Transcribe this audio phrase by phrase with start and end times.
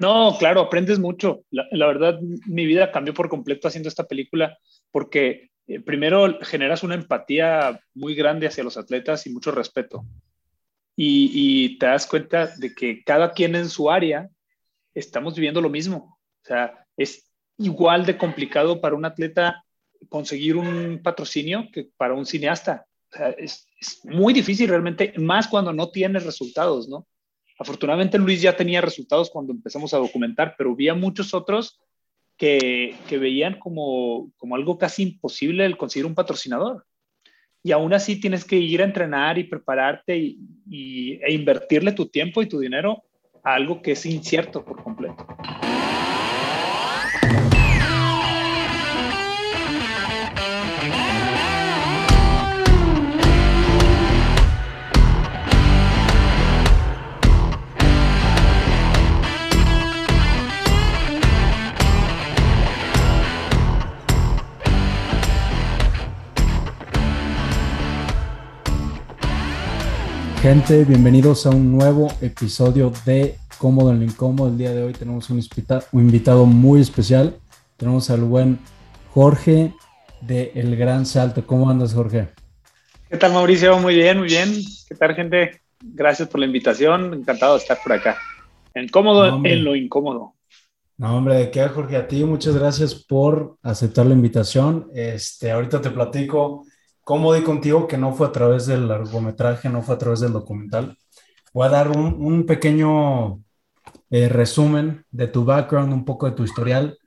[0.00, 1.44] No, claro, aprendes mucho.
[1.50, 4.56] La, verdad, mi vida cambió por completo haciendo esta película
[4.90, 10.06] porque eh, primero generas una empatía muy grande hacia los atletas y mucho respeto.
[10.96, 14.28] Y, te das cuenta de que cada quien en su área
[14.94, 16.18] estamos viviendo lo mismo.
[16.42, 19.64] O sea, es igual de complicado para un atleta
[20.08, 22.86] conseguir un patrocinio que para un cineasta.
[23.12, 27.06] O sea, es, es muy difícil realmente, más cuando no tienes resultados, ¿no?
[27.60, 31.78] Afortunadamente Luis ya tenía resultados cuando empezamos a documentar, pero había muchos otros
[32.38, 36.86] que, veían como, como algo casi imposible el conseguir un patrocinador.
[37.62, 42.40] Y aún así tienes que ir a entrenar y prepararte y, e invertirle tu tiempo
[42.40, 43.02] y tu dinero
[43.44, 45.26] a algo que es incierto por completo.
[70.42, 74.48] Gente, bienvenidos a un nuevo episodio de Cómodo en lo Incómodo.
[74.48, 75.38] El día de hoy tenemos un,
[75.92, 77.36] invitado muy especial.
[77.76, 78.58] Tenemos al buen
[79.10, 79.74] Jorge
[80.22, 81.46] de El Gran Salto.
[81.46, 82.28] ¿Cómo andas, Jorge?
[83.10, 83.78] ¿Qué tal, Mauricio?
[83.80, 84.50] Muy bien, muy bien.
[84.88, 85.60] ¿Qué tal, gente?
[85.82, 87.12] Gracias por la invitación.
[87.12, 88.16] Encantado de estar por acá.
[88.72, 90.36] En Cómodo en lo Incómodo.
[90.96, 91.98] No, hombre, ¿de qué, Jorge?
[91.98, 94.88] A ti muchas gracias por aceptar la invitación.
[94.94, 96.64] Este, ahorita te platico
[97.04, 100.32] cómo di contigo que no fue a través del largometraje, no fue a través del
[100.32, 100.96] documental.
[101.52, 103.42] Voy a dar un, pequeño
[104.10, 106.98] eh, resumen de tu background, un poco de tu historial.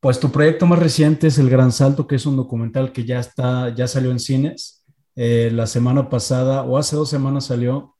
[0.00, 3.20] Pues tu proyecto más reciente es El Gran Salto, que es un documental que ya
[3.20, 4.84] está, ya salió en cines.
[5.14, 7.96] Eh, la semana pasada, o hace dos semanas salió.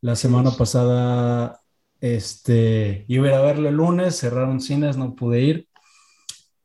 [0.00, 1.60] La semana pasada,
[2.00, 5.67] este, iba a verlo el lunes, cerraron cines, no pude ir.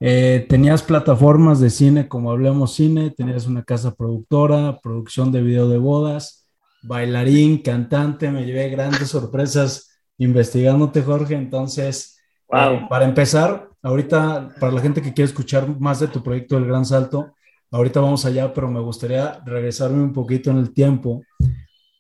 [0.06, 5.70] Eh, tenías plataformas de cine como Hablemos Cine, tenías una casa productora, producción de video
[5.70, 6.46] de bodas,
[6.82, 11.36] bailarín, cantante, me llevé grandes sorpresas investigándote, Jorge.
[11.36, 12.20] Entonces,
[12.52, 16.66] eh, para empezar, ahorita, para la gente que quiere escuchar más de tu proyecto El
[16.66, 17.32] Gran Salto,
[17.72, 21.24] ahorita vamos allá, pero me gustaría regresarme un poquito en el tiempo,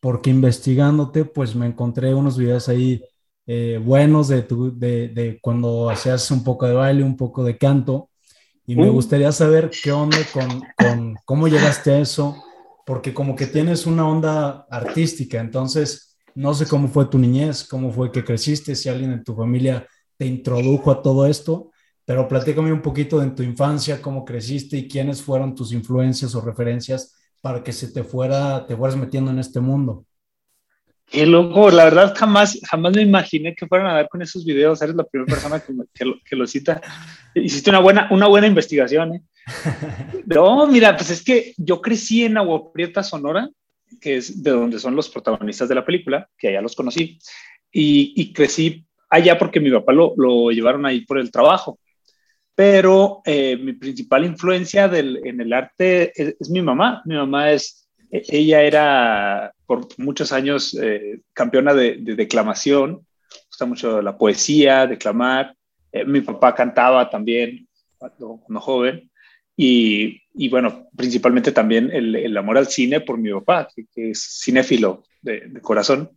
[0.01, 3.01] porque investigándote, pues me encontré unos videos ahí
[3.45, 7.57] eh, buenos de, tu, de, de, cuando hacías un poco de baile, un poco de
[7.57, 8.09] canto.
[8.65, 8.93] Y me uh.
[8.93, 12.41] gustaría saber qué onda con, con, cómo llegaste a eso,
[12.85, 17.91] porque como que tienes una onda artística, entonces no sé cómo fue tu niñez, cómo
[17.91, 19.85] fue que creciste, si alguien en tu familia
[20.17, 21.71] te introdujo a todo esto,
[22.05, 26.41] pero platícame un poquito de tu infancia, cómo creciste y quiénes fueron tus influencias o
[26.41, 30.05] referencias para que se te fuera, te fueras metiendo en este mundo.
[31.13, 34.81] Qué loco, la verdad jamás, jamás me imaginé que fueran a dar con esos videos.
[34.81, 36.81] Eres la primera persona que, que, lo, cita.
[37.35, 39.13] Hiciste una buena, una buena investigación.
[39.13, 39.21] ¿eh?
[40.25, 43.47] No, mira, pues es que yo crecí en Agua Prieta, Sonora,
[44.01, 47.19] que es de donde son los protagonistas de la película, que allá los conocí,
[47.71, 51.77] y, y crecí allá porque mi papá lo, lo, llevaron ahí por el trabajo.
[52.55, 57.03] Pero eh, mi principal influencia del, en el arte es, es mi mamá.
[57.05, 57.82] Mi mamá es
[58.13, 63.05] ella era por muchos años eh, campeona de, declamación,
[63.47, 65.55] gusta mucho la poesía, declamar.
[65.91, 69.09] Eh, mi papá cantaba también cuando, joven.
[69.57, 74.41] Y, y, bueno, principalmente también el, el, amor al cine por mi papá, que, es
[74.43, 76.11] cinéfilo de, de, corazón.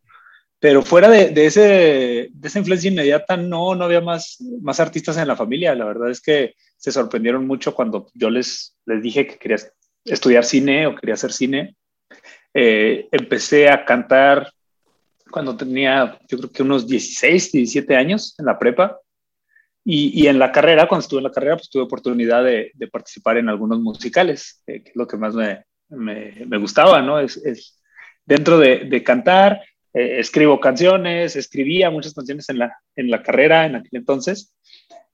[0.59, 5.17] Pero fuera de, de, ese, de esa influencia inmediata, no, no había más, más artistas
[5.19, 5.75] en la familia.
[5.75, 9.59] La verdad es que se sorprendieron mucho cuando yo les, les dije que quería
[10.05, 11.77] estudiar cine o quería hacer cine.
[12.59, 14.51] Eh, empecé a cantar
[15.31, 18.99] cuando tenía, yo creo que unos 16, 17 años en la prepa.
[19.85, 22.89] Y, y en la carrera, cuando estuve en la carrera, pues tuve oportunidad de, de
[22.89, 27.21] participar en algunos musicales, eh, que es lo que más me, me, me gustaba, ¿no?
[27.21, 27.79] Es, es
[28.25, 29.61] dentro de, de cantar,
[29.93, 34.55] eh, escribo canciones, escribía muchas canciones en la, en la carrera en aquel entonces.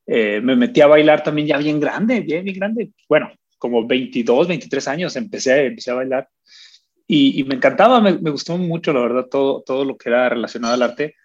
[0.07, 2.91] me metí a bailar también ya bien grande, bien, bien grande.
[3.09, 6.29] Bueno, como 22, 23 años empecé, empecé a bailar
[7.07, 10.83] y, me encantaba, me, gustó mucho, la verdad, todo, todo lo que era relacionado al
[10.83, 11.17] arte,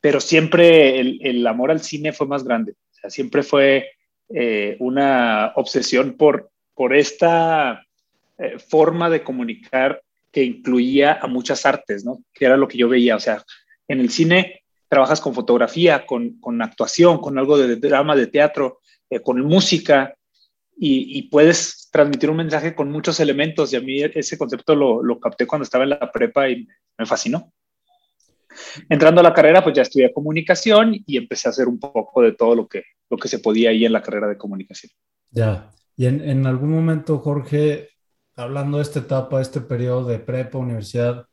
[0.00, 3.90] pero siempre el, el amor al cine fue más grande, o sea, siempre fue
[4.28, 7.86] eh, una obsesión por, por esta
[8.38, 10.02] eh, forma de comunicar
[10.32, 12.24] que incluía a muchas artes, ¿no?
[12.34, 13.44] Que era lo que yo veía, o sea,
[13.86, 18.80] en el cine trabajas con fotografía, con, con actuación, con algo de drama, de teatro,
[19.10, 20.15] eh, con música,
[20.76, 25.02] y, y, puedes transmitir un mensaje con muchos elementos y a mí ese concepto lo,
[25.02, 26.66] lo, capté cuando estaba en la prepa y
[26.98, 27.52] me fascinó.
[28.88, 32.32] Entrando a la carrera, pues ya estudié comunicación y empecé a hacer un poco de
[32.32, 34.92] todo lo que, lo que se podía ahí en la carrera de comunicación.
[35.30, 37.88] Ya, y en, en algún momento, Jorge,
[38.34, 41.26] hablando de esta etapa, este periodo de prepa, universidad,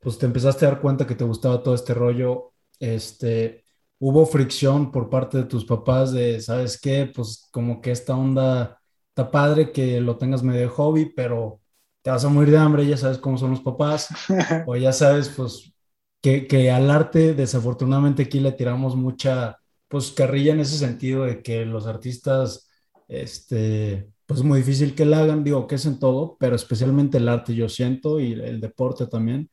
[0.00, 3.64] pues te empezaste a dar cuenta que te gustaba todo este rollo, este,
[3.98, 7.10] hubo fricción por parte de tus papás de, ¿sabes qué?
[7.14, 8.77] Pues como que esta onda
[9.18, 11.60] está padre que lo tengas medio de hobby, pero
[12.02, 14.08] te vas a morir de hambre, ya sabes cómo son los papás,
[14.66, 15.72] o ya sabes, pues,
[16.20, 21.42] que, que al arte, desafortunadamente aquí le tiramos mucha, pues, carrilla en ese sentido de
[21.42, 22.68] que los artistas,
[23.08, 27.28] este, pues, muy difícil que la hagan, digo, que es en todo, pero especialmente el
[27.28, 29.50] arte, yo siento, y el deporte también,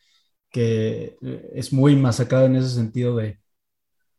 [0.51, 1.17] que
[1.53, 3.39] es muy masacrado en ese sentido de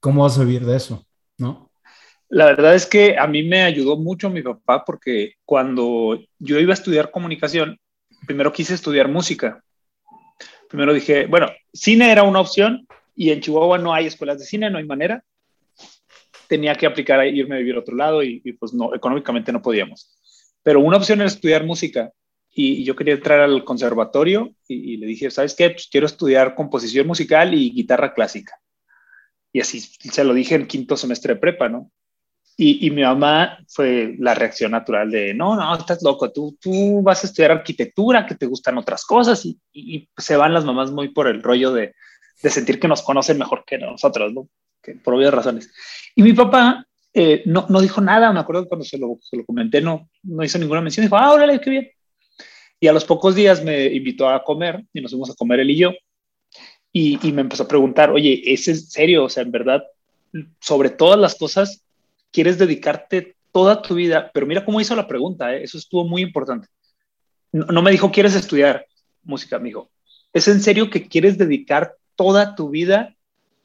[0.00, 1.06] cómo vas a vivir de eso,
[1.38, 1.65] ¿no?
[2.28, 6.72] La verdad es que a mí me ayudó mucho mi papá porque cuando yo iba
[6.72, 7.78] a estudiar comunicación,
[8.26, 9.62] primero quise estudiar música.
[10.68, 14.70] Primero dije, bueno, cine era una opción y en Chihuahua no hay escuelas de cine,
[14.70, 15.22] no hay manera.
[16.48, 19.62] Tenía que aplicar a irme a vivir a otro lado y, pues no, económicamente no
[19.62, 20.12] podíamos.
[20.62, 22.10] Pero una opción era estudiar música
[22.50, 25.70] y, yo quería entrar al conservatorio y, le dije, ¿sabes qué?
[25.70, 28.58] Pues quiero estudiar composición musical y guitarra clásica.
[29.52, 31.90] Y así se lo dije en quinto semestre de prepa, ¿no?
[32.58, 37.22] Y, mi mamá fue la reacción natural de, no, no, estás loco, tú, tú vas
[37.22, 41.08] a estudiar arquitectura, que te gustan otras cosas, y, y se van las mamás muy
[41.08, 41.94] por el rollo de,
[42.42, 44.48] de, sentir que nos conocen mejor que nosotros, ¿no?
[44.82, 45.70] Que, por obvias razones.
[46.14, 49.44] Y mi papá eh, no, no, dijo nada, me acuerdo cuando se lo, se lo,
[49.44, 51.90] comenté, no, no hizo ninguna mención, dijo, ah, órale, qué bien.
[52.80, 55.70] Y a los pocos días me invitó a comer y nos fuimos a comer él
[55.70, 55.92] y yo.
[56.90, 59.24] Y, y me empezó a preguntar, oye, ¿es en serio?
[59.24, 59.82] O sea, en verdad,
[60.60, 61.85] sobre todas las cosas,
[62.32, 65.62] quieres dedicarte toda tu vida, pero mira cómo hizo la pregunta, ¿eh?
[65.62, 66.68] eso estuvo muy importante.
[67.52, 68.86] No, me dijo, ¿quieres estudiar
[69.22, 69.58] música?
[69.58, 69.90] Me dijo,
[70.32, 73.16] ¿es en serio que quieres dedicar toda tu vida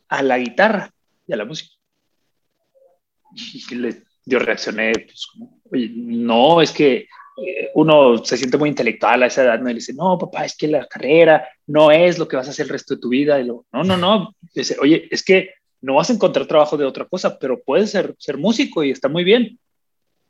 [0.08, 0.94] a la guitarra
[1.28, 1.74] y a la música?
[3.36, 5.28] Y le, yo reaccioné, pues,
[5.72, 7.08] Oye, no, es que
[7.46, 9.70] eh, uno se siente muy intelectual a esa edad, ¿no?
[9.70, 12.66] Y dice, no, papá, es que la carrera no es lo que vas a hacer
[12.66, 13.40] el resto de tu vida.
[13.40, 14.36] Y no, no, no.
[14.54, 18.16] Dice, oye, es que no vas a encontrar trabajo de otra cosa, pero puedes ser,
[18.20, 19.60] ser músico y está muy bien.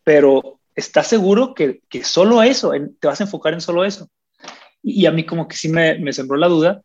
[0.04, 4.10] Pero ¿estás seguro que, que solo eso, te vas a enfocar en solo eso?
[4.82, 6.82] Y, a mí como que sí me, me, sembró la duda,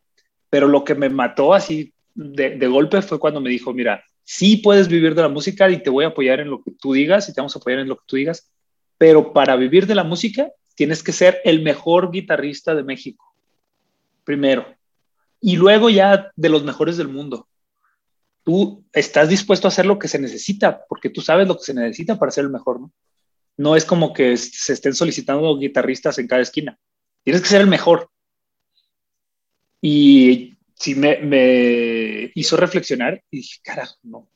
[0.50, 4.58] pero lo que me mató así de, de, golpe fue cuando me dijo, mira, sí
[4.58, 7.28] puedes vivir de la música y te voy a apoyar en lo que tú digas
[7.28, 8.50] y te vamos a apoyar en lo que tú digas,
[8.98, 13.34] pero para vivir de la música tienes que ser el mejor guitarrista de México,
[14.24, 14.66] primero,
[15.40, 17.48] y luego ya de los mejores del mundo
[18.46, 21.74] tú estás dispuesto a hacer lo que se necesita, porque tú sabes lo que se
[21.74, 22.92] necesita para ser el mejor, ¿no?
[23.56, 26.78] No es como que se estén solicitando guitarristas en cada esquina.
[27.24, 28.08] Tienes que ser el mejor.
[29.80, 34.28] Y sí me, hizo reflexionar y dije, carajo, no,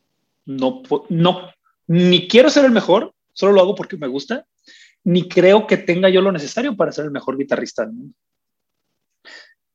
[0.44, 1.50] no, no,
[1.86, 4.44] ni quiero ser el mejor, solo lo hago porque me gusta,
[5.04, 8.16] ni creo que tenga yo lo necesario para ser el mejor guitarrista del mundo.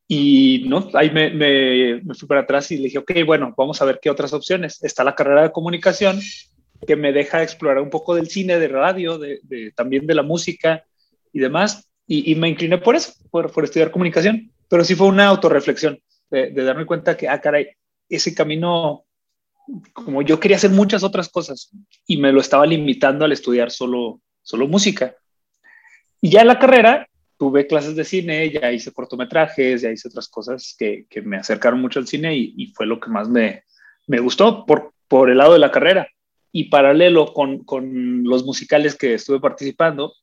[0.08, 3.84] Y no, ahí me, me, fui para atrás y le dije, ok, bueno, vamos a
[3.84, 4.82] ver qué otras opciones.
[4.82, 6.20] Está la carrera de comunicación,
[6.86, 10.84] que me deja explorar un poco del cine, de radio, de, también de la música
[11.32, 11.90] y demás.
[12.06, 14.52] Y, me incliné por eso, por, por, estudiar comunicación.
[14.68, 15.98] Pero sí fue una autorreflexión,
[16.30, 17.68] de, de darme cuenta que, ah, caray,
[18.08, 19.04] ese camino,
[19.92, 21.70] como yo quería hacer muchas otras cosas
[22.06, 25.16] y me lo estaba limitando al estudiar solo, solo música.
[26.20, 27.08] Y ya en la carrera
[27.38, 31.80] tuve clases de cine, ya hice cortometrajes, ya hice otras cosas que, que me acercaron
[31.80, 33.64] mucho al cine y, y, fue lo que más me,
[34.06, 36.08] me gustó por, por el lado de la carrera.
[36.52, 40.14] Y paralelo con, con los musicales que estuve participando,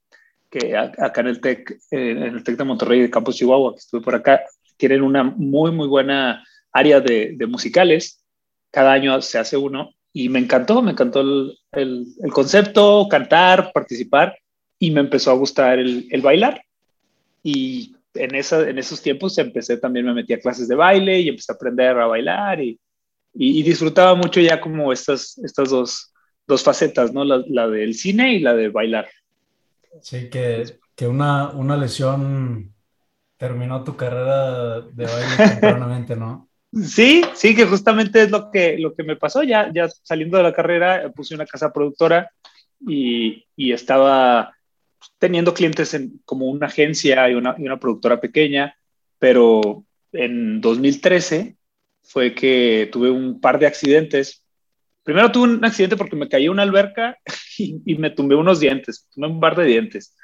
[0.50, 4.02] que acá en el TEC, en el TEC de Monterrey de Campus Chihuahua, que estuve
[4.02, 4.42] por acá,
[4.78, 8.24] tienen una muy, muy buena área de, de musicales.
[8.72, 13.72] Cada año se hace uno y me encantó, me encantó el, el, el concepto, cantar,
[13.72, 14.36] participar
[14.80, 16.64] y me empezó a gustar el, el bailar
[17.44, 21.30] y en, esa, en esos tiempos empecé también, me metí a clases de baile y
[21.30, 22.80] empecé a aprender a bailar y,
[23.34, 26.14] y, disfrutaba mucho ya como estas, estas dos,
[26.48, 27.26] dos facetas, ¿no?
[27.26, 29.10] La, la, del cine y la de bailar.
[30.02, 32.74] Sí, que, que una, una lesión
[33.38, 36.50] terminó tu carrera de baile tempranamente, ¿no?
[36.72, 39.44] Sí, sí, que justamente es lo que, lo que me pasó.
[39.44, 42.32] Ya, ya saliendo de la carrera, puse una casa productora
[42.80, 44.56] y, y estaba
[45.20, 48.76] teniendo clientes en, como una agencia y una, y una productora pequeña,
[49.20, 51.56] pero en 2013
[52.02, 54.44] fue que tuve un par de accidentes.
[55.04, 57.18] Primero tuve un accidente porque me caí en una alberca
[57.58, 60.16] y, me tumbé unos dientes, un par de dientes.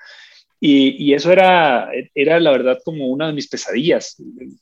[0.60, 4.22] Y, y, eso era, era la verdad como una de mis pesadillas,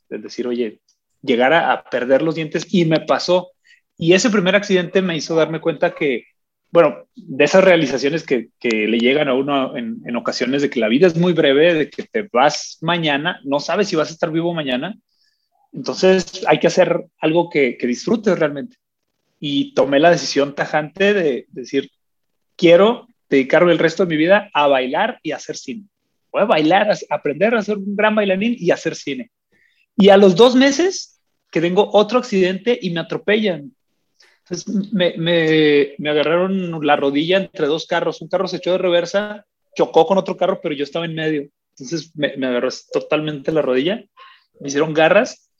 [0.10, 0.80] es decir, oye,
[1.22, 3.52] llegar a, perder los dientes y me pasó.
[3.98, 6.26] Y ese primer accidente me hizo darme cuenta que,
[6.72, 11.08] bueno, de esas realizaciones que, le llegan a uno en, ocasiones de que la vida
[11.08, 14.54] es muy breve, de que te vas mañana, no sabes si vas a estar vivo
[14.54, 14.98] mañana.
[15.74, 18.78] Entonces hay que hacer algo que, que disfrutes realmente.
[19.40, 21.92] Y tomé la decisión tajante de decir,
[22.56, 25.86] quiero dedicarme el resto de mi vida a bailar y a hacer cine.
[26.32, 29.32] Voy a bailar, a aprender a ser un gran bailarín y hacer cine.
[29.96, 31.22] Y a los dos meses
[31.52, 33.76] que tengo otro accidente y me atropellan.
[34.50, 38.22] Entonces me, me, me, agarraron la rodilla entre dos carros.
[38.22, 41.50] Un carro se echó de reversa, chocó con otro carro, pero yo estaba en medio.
[41.72, 44.02] Entonces me, me agarró totalmente la rodilla.
[44.62, 45.52] Me hicieron garras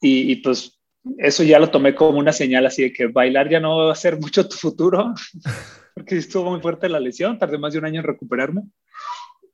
[0.00, 0.80] y, y, pues
[1.18, 3.96] eso ya lo tomé como una señal así de que bailar ya no va a
[3.96, 5.14] ser mucho tu futuro,
[5.94, 7.38] porque estuvo muy fuerte la lesión.
[7.38, 8.62] Tardé más de un año en recuperarme.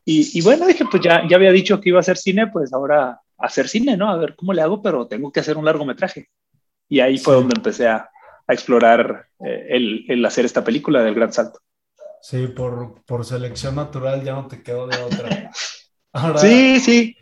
[0.07, 2.73] Y, y bueno, dije, pues ya, ya había dicho que iba a hacer cine, pues
[2.73, 4.09] ahora hacer cine, ¿no?
[4.09, 6.31] A ver cómo le hago, pero tengo que hacer un largometraje.
[6.89, 8.09] Y ahí fue donde empecé a,
[8.49, 11.61] a explorar eh, el, el, hacer esta película del Gran Salto.
[12.21, 15.51] Sí, por, por selección natural ya no te quedó de otra.
[16.13, 17.17] Ahora, sí, sí,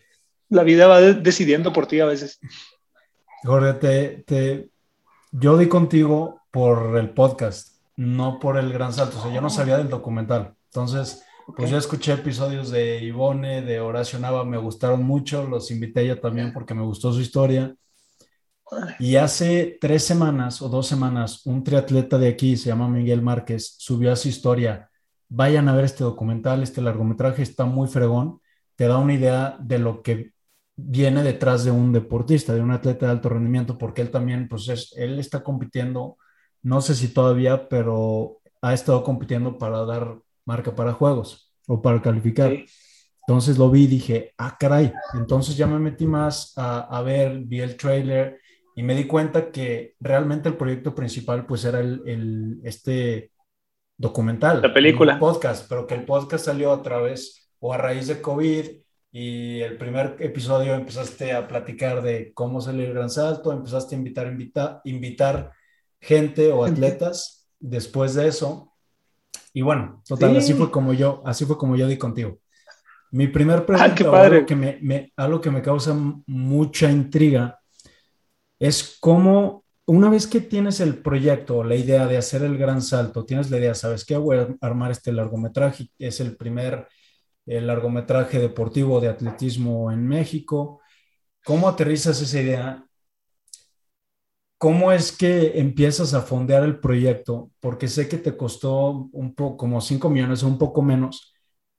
[0.49, 2.38] la vida va de decidiendo por ti a veces.
[3.42, 4.71] Jorge, te, te,
[5.33, 9.18] yo di contigo por el podcast, no por el Gran Salto.
[9.18, 10.54] O sea, yo no sabía del documental.
[10.73, 11.25] Entonces,
[11.56, 16.21] pues yo escuché episodios de Ivone, de Horacio Nava, me gustaron mucho, los invité ella
[16.21, 17.75] también porque me gustó su historia.
[18.99, 23.76] Y hace tres semanas o dos semanas, un triatleta de aquí, se llama Miguel Márquez,
[23.78, 24.90] subió a su historia.
[25.28, 28.40] Vayan a ver este documental, este largometraje está muy fregón,
[28.75, 30.32] te da una idea de lo que
[30.76, 34.68] viene detrás de un deportista, de un atleta de alto rendimiento, porque él también, pues
[34.68, 36.18] es, él está compitiendo,
[36.62, 42.02] no sé si todavía, pero ha estado compitiendo para dar marca para juegos o para
[42.02, 42.50] calificar.
[42.50, 42.66] Sí.
[43.26, 44.92] Entonces lo vi y dije, ah, caray.
[45.14, 48.38] Entonces ya me metí más a, a, ver, vi el trailer
[48.76, 53.33] y me di cuenta que realmente el proyecto principal pues era el, el este
[53.97, 54.61] documental.
[54.61, 55.18] La película.
[55.18, 58.66] podcast, pero que el podcast salió a través o a raíz de COVID
[59.11, 63.99] y el primer episodio empezaste a platicar de cómo salir el gran salto, empezaste a
[63.99, 65.52] invitar, invita, invitar
[65.99, 67.49] gente o atletas.
[67.59, 68.75] Después de eso,
[69.54, 70.37] y bueno, total, sí.
[70.37, 72.40] así fue como yo, así fue como yo di contigo.
[73.11, 74.23] Mi primer pregunta, ah.
[74.26, 77.59] Algo, que me, me, algo que me causa mucha intriga,
[78.58, 83.25] es cómo una vez que tienes el proyecto, la idea de hacer el gran salto,
[83.25, 86.88] tienes la idea, sabes que voy a armar este largometraje, es el primer
[87.46, 90.80] el largometraje deportivo de atletismo en México,
[91.44, 92.86] ¿cómo aterrizas esa idea
[94.58, 97.50] ¿Cómo es que empiezas a fondear el proyecto?
[97.60, 101.34] Porque sé que te costó un poco, como 5 millones o un poco menos,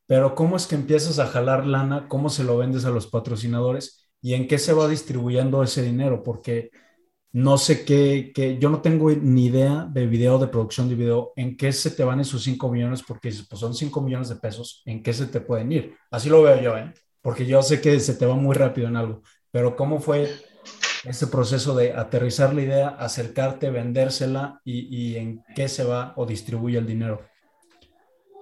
[0.06, 2.08] pero ¿cómo es que empiezas a jalar lana?
[2.08, 4.07] ¿Cómo se lo vendes a los patrocinadores?
[4.22, 6.24] ¿Y en qué se va distribuyendo ese dinero?
[6.24, 6.72] Porque
[7.32, 11.34] no sé qué, qué yo no tengo ni idea de video, de producción de video,
[11.36, 14.82] en qué se te van esos 5 millones, porque pues son 5 millones de pesos,
[14.86, 15.96] ¿en qué se te pueden ir?
[16.10, 16.92] Así lo veo yo, ¿eh?
[17.22, 19.22] Porque yo sé que se te va muy rápido en algo,
[19.52, 20.32] pero ¿cómo fue
[21.04, 26.26] ese proceso de aterrizar la idea, acercarte, vendérsela y, y, en qué se va o
[26.26, 27.22] distribuye el dinero?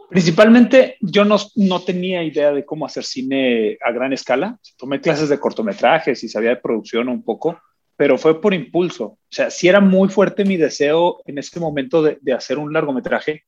[0.10, 4.60] Principalmente yo no, no, tenía idea de cómo hacer cine a gran escala.
[4.78, 7.60] Tomé clases de cortometrajes y sabía de producción un poco,
[7.96, 9.06] pero fue por impulso.
[9.06, 12.72] O sea, sí era muy fuerte mi deseo en ese momento de, de hacer un
[12.72, 13.46] largometraje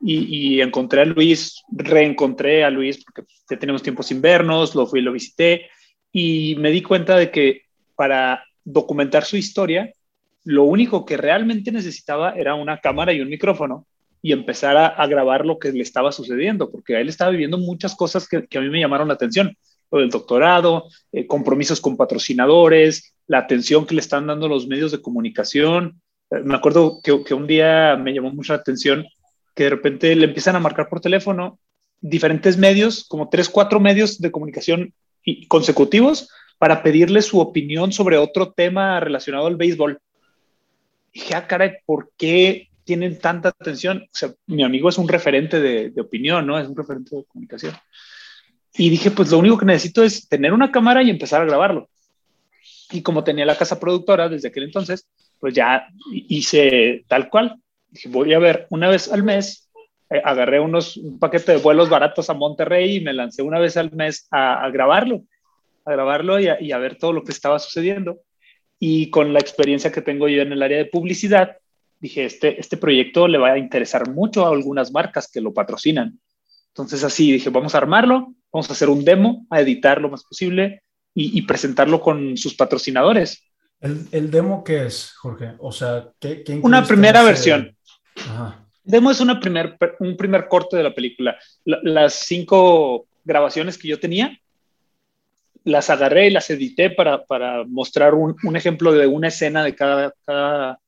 [0.00, 4.86] y, y, encontré a Luis, reencontré a Luis porque ya tenemos tiempo sin vernos, lo
[4.86, 5.66] fui, lo visité
[6.12, 7.62] y me di cuenta de que
[7.96, 9.92] para documentar su historia,
[10.44, 13.86] lo único que realmente necesitaba era una cámara y un micrófono
[14.20, 18.28] y empezar a, grabar lo que le estaba sucediendo, porque él estaba viviendo muchas cosas
[18.28, 19.56] que, a mí me llamaron la atención,
[19.90, 24.90] lo del doctorado, eh, compromisos con patrocinadores, la atención que le están dando los medios
[24.90, 26.00] de comunicación.
[26.30, 29.06] Eh, me acuerdo que, un día me llamó mucho la atención
[29.54, 31.58] que de repente le empiezan a marcar por teléfono
[32.00, 34.94] diferentes medios, como tres, cuatro medios de comunicación
[35.48, 39.98] consecutivos, para pedirle su opinión sobre otro tema relacionado al béisbol.
[41.12, 43.98] Y dije, ah, caray, ¿por qué tienen tanta atención?
[43.98, 46.58] O sea, mi amigo es un referente de, de, opinión, ¿no?
[46.58, 47.74] Es un referente de comunicación.
[48.78, 51.90] Y dije, pues lo único que necesito es tener una cámara y empezar a grabarlo.
[52.90, 55.06] Y como tenía la casa productora desde aquel entonces,
[55.38, 57.56] pues ya hice tal cual.
[57.90, 59.68] Dije, voy a ver una vez al mes.
[60.08, 63.76] Eh, agarré unos, un paquete de vuelos baratos a Monterrey y me lancé una vez
[63.76, 65.24] al mes a, a grabarlo
[65.84, 68.20] a grabarlo y a, y a, ver todo lo que estaba sucediendo.
[68.78, 71.56] Y con la experiencia que tengo yo en el área de publicidad,
[72.00, 76.18] dije, este, este proyecto le va a interesar mucho a algunas marcas que lo patrocinan.
[76.68, 80.24] Entonces así dije, vamos a armarlo, vamos a hacer un demo, a editar lo más
[80.24, 80.82] posible
[81.14, 83.42] y, y presentarlo con sus patrocinadores.
[83.80, 85.52] ¿El, demo qué es, Jorge?
[85.58, 87.76] O sea, ¿qué, Una primera versión.
[88.16, 88.64] Ajá.
[88.82, 91.38] Demo es una primer, un primer corte de la película.
[91.64, 94.40] las cinco grabaciones que yo tenía,
[95.64, 99.74] las agarré y las edité para, para mostrar un, un, ejemplo de una escena de
[99.74, 100.80] cada, cada,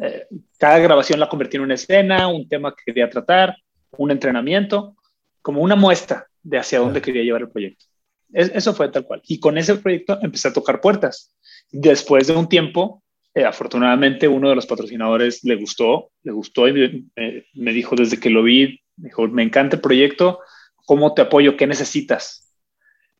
[0.00, 0.26] eh,
[0.58, 3.56] cada, grabación la convertí en una escena, un tema que quería tratar,
[3.98, 4.96] un entrenamiento,
[5.40, 7.84] como una muestra de hacia dónde quería llevar el proyecto.
[8.32, 9.22] eso fue tal cual.
[9.26, 11.34] Y con ese proyecto empecé a tocar puertas.
[11.70, 13.02] Después de un tiempo,
[13.34, 18.18] eh, afortunadamente uno de los patrocinadores le gustó, le gustó y me, me dijo desde
[18.18, 20.40] que lo vi, me dijo, me encanta el proyecto,
[20.86, 21.56] ¿cómo te apoyo?
[21.56, 22.42] ¿Qué necesitas?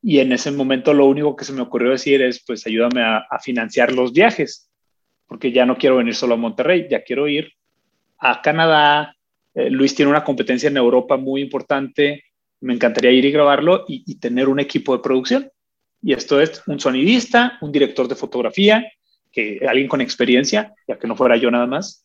[0.03, 3.25] Y en ese momento lo único que se me ocurrió decir es, pues ayúdame a,
[3.41, 4.69] financiar los viajes,
[5.33, 7.55] porque ya no quiero venir solo a Monterrey, ya quiero ir
[8.19, 9.17] a Canadá.
[9.55, 12.25] Eh, Luis tiene una competencia en Europa muy importante,
[12.61, 15.51] me encantaría ir y grabarlo y, tener un equipo de producción.
[16.03, 18.87] Y esto es un sonidista, un director de fotografía,
[19.33, 22.03] que alguien con experiencia, ya que no fuera yo nada más,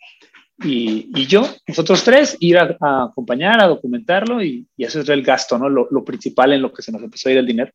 [0.63, 5.21] y, y, yo, nosotros tres, ir a, acompañar, a documentarlo y, y, eso es el
[5.21, 5.67] gasto, ¿no?
[5.67, 7.73] Lo, lo, principal en lo que se nos empezó a ir el dinero.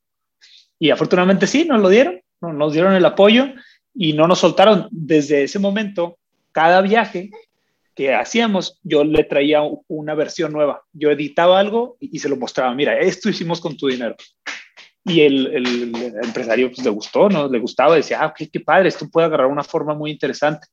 [0.79, 3.53] Y afortunadamente sí, nos lo dieron, nos dieron el apoyo
[3.95, 4.89] y no nos soltaron.
[4.91, 6.19] Desde ese momento,
[6.53, 7.31] cada viaje
[7.95, 10.83] que hacíamos, yo le traía una versión nueva.
[10.93, 14.17] Yo editaba algo y, se lo mostraba, mira, esto hicimos con tu dinero.
[15.05, 17.49] Y el, empresario pues, le gustó, ¿no?
[17.49, 20.67] Le gustaba, decía, ah, qué, qué padre, esto puede agarrar una forma muy interesante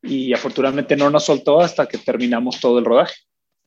[0.00, 3.14] y afortunadamente no nos soltó hasta que terminamos todo el rodaje.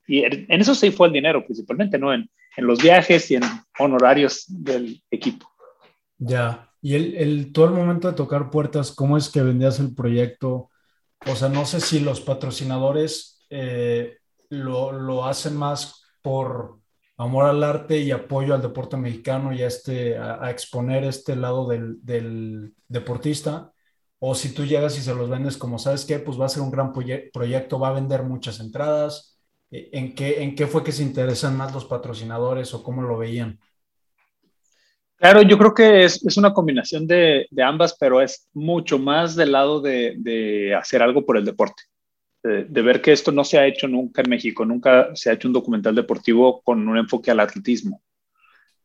[0.07, 2.13] Y en eso sí fue el dinero principalmente, ¿no?
[2.13, 3.43] En, en los viajes y en
[3.79, 5.49] honorarios del equipo.
[6.17, 9.93] Ya, y el, el, todo el momento de tocar puertas, ¿cómo es que vendías el
[9.93, 10.69] proyecto?
[11.27, 14.17] O sea, no sé si los patrocinadores eh,
[14.49, 16.79] lo, lo, hacen más por
[17.17, 21.67] amor al arte y apoyo al deporte mexicano y a, este, a, exponer este lado
[21.67, 23.71] del, del deportista,
[24.19, 26.19] o si tú llegas y se los vendes como, ¿sabes qué?
[26.19, 29.39] Pues va a ser un gran proyecto, va a vender muchas entradas.
[29.71, 33.17] Eh, ¿En qué, ¿En qué fue que se interesan más los patrocinadores o cómo lo
[33.17, 33.59] veían?
[35.21, 39.35] Claro, yo creo que es, es una combinación de, de, ambas, pero es mucho más
[39.35, 41.83] del lado de, de hacer algo por el deporte,
[42.41, 45.33] de, de, ver que esto no se ha hecho nunca en México, nunca se ha
[45.33, 48.01] hecho un documental deportivo con un enfoque al atletismo,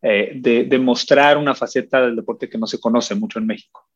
[0.03, 3.89] eh, de, mostrar una faceta del deporte que no se conoce mucho en México.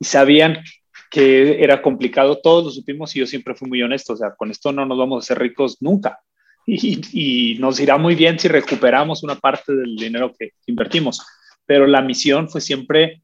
[0.00, 0.64] Y sabían
[1.10, 4.50] que era complicado, todos lo supimos y yo siempre fui muy honesto, o sea, con
[4.50, 6.20] esto no nos vamos a hacer ricos nunca.
[6.64, 11.20] Y, y nos irá muy bien si recuperamos una parte del dinero que invertimos,
[11.72, 13.22] pero la misión fue siempre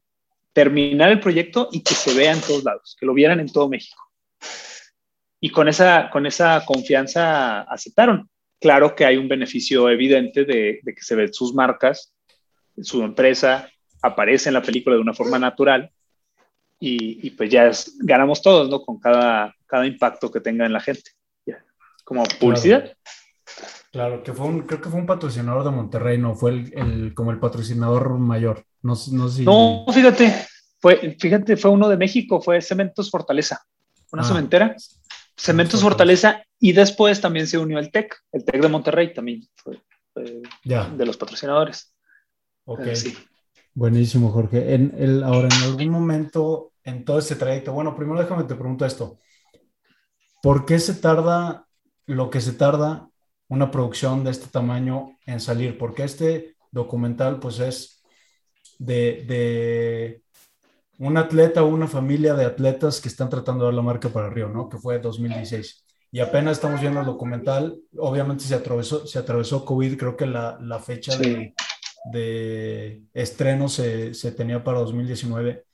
[0.53, 3.69] terminar el proyecto y que se vea en todos lados, que lo vieran en todo
[3.69, 4.11] México.
[5.39, 8.27] Y con esa, con esa confianza aceptaron.
[8.59, 12.11] Claro que hay un beneficio evidente de, de que se ven sus marcas,
[12.81, 13.69] su empresa
[14.01, 15.91] aparece en la película de una forma natural
[16.79, 18.81] y, pues ya ganamos todos, ¿no?
[18.81, 21.11] Con cada, cada impacto que tenga en la gente,
[22.03, 22.79] como publicidad.
[22.79, 22.97] Claro.
[23.91, 27.39] Que fue un, creo que fue un patrocinador de Monterrey, no fue el, como el
[27.39, 28.65] patrocinador mayor.
[28.81, 30.45] No, no, no fíjate,
[30.79, 33.65] fue, fíjate, fue uno de México, fue Cementos Fortaleza,
[34.11, 34.25] una ah.
[34.25, 34.75] cementera.
[35.35, 39.81] Cementos Fortaleza y después también se unió el TEC, el TEC de Monterrey también fue,
[40.13, 41.95] de los patrocinadores.
[42.65, 42.93] Ok.
[42.93, 43.17] sí.
[43.73, 44.73] Buenísimo, Jorge.
[44.73, 48.85] En el, ahora, en algún momento en todo este trayecto, bueno, primero déjame te pregunto
[48.85, 49.19] esto.
[50.41, 51.65] ¿Por qué se tarda
[52.05, 53.08] lo que se tarda
[53.49, 55.77] una producción de este tamaño en salir?
[55.77, 58.03] Porque este documental, pues, es
[58.77, 60.23] de, de
[60.97, 64.29] un atleta o una familia de atletas que están tratando de dar la marca para
[64.29, 64.69] Río, ¿no?
[64.69, 65.85] Que fue 2016.
[66.11, 70.57] Y apenas estamos viendo el documental, obviamente se atravesó, se atravesó COVID, creo que la,
[70.61, 71.53] la fecha de
[72.05, 75.65] de estreno se, se, tenía para 2019,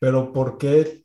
[0.00, 1.04] pero ¿por qué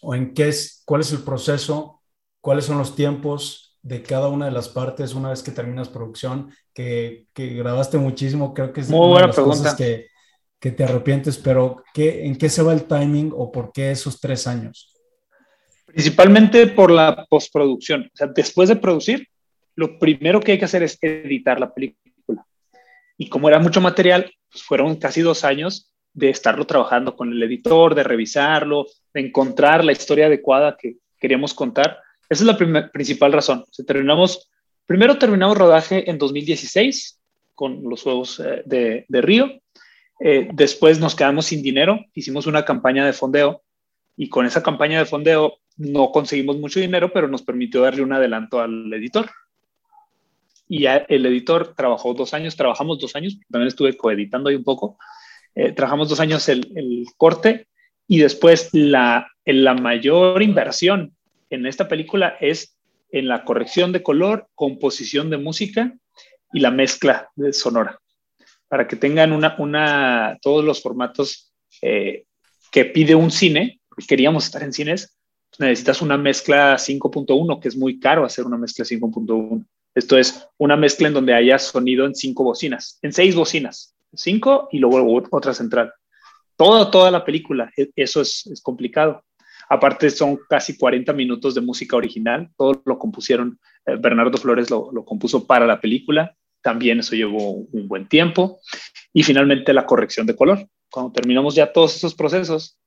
[0.00, 2.02] o en qué es, cuál es el proceso,
[2.40, 6.50] cuáles son los tiempos de cada una de las partes una vez que terminas producción,
[6.72, 10.08] que, que grabaste muchísimo, creo que es Muy una de las cosas que,
[10.58, 14.18] que, te arrepientes, pero ¿qué, ¿en qué se va el timing o por qué esos
[14.20, 14.90] tres años?
[15.84, 19.28] Principalmente por la postproducción, o sea, después de producir,
[19.76, 22.04] lo primero que hay que hacer es editar la película
[23.18, 27.42] y como era mucho material, pues fueron casi dos años de estarlo trabajando con el
[27.42, 31.98] editor, de revisarlo, de encontrar la historia adecuada que queríamos contar.
[32.28, 33.64] Esa es la principal razón.
[34.86, 37.20] Primero terminamos rodaje en 2016
[37.54, 39.50] con los Juegos eh, de, de, Río.
[40.20, 43.62] Eh, después nos quedamos sin dinero, hicimos una campaña de fondeo
[44.16, 48.12] y con esa campaña de fondeo no conseguimos mucho dinero, pero nos permitió darle un
[48.12, 49.30] adelanto al editor
[50.68, 54.98] y el editor trabajó dos años, trabajamos dos años, también estuve coeditando ahí un poco,
[55.54, 57.68] eh, trabajamos dos años el, el, corte
[58.08, 61.14] Y después la, la mayor inversión
[61.50, 62.76] en esta película es
[63.10, 65.94] en la corrección de color, composición de música
[66.52, 68.00] y la mezcla de sonora,
[68.68, 72.24] para que tengan una, una, todos los formatos eh,
[72.72, 75.16] que pide un cine, queríamos estar en cines,
[75.58, 79.64] necesitas una mezcla 5.1, que es muy caro hacer una mezcla 5.1.
[79.94, 84.68] Esto es una mezcla en donde haya sonido en cinco bocinas, en seis bocinas, cinco
[84.72, 85.92] y luego otra central.
[86.56, 89.24] Todo, toda la película, e, eso es, es complicado.
[89.68, 95.04] Aparte son casi 40 minutos de música original, todo lo compusieron, eh, Bernardo Flores lo,
[95.04, 98.60] compuso para la película, también eso llevó un buen tiempo.
[99.12, 100.66] Y finalmente la corrección de color.
[100.90, 102.78] Cuando terminamos ya todos esos procesos,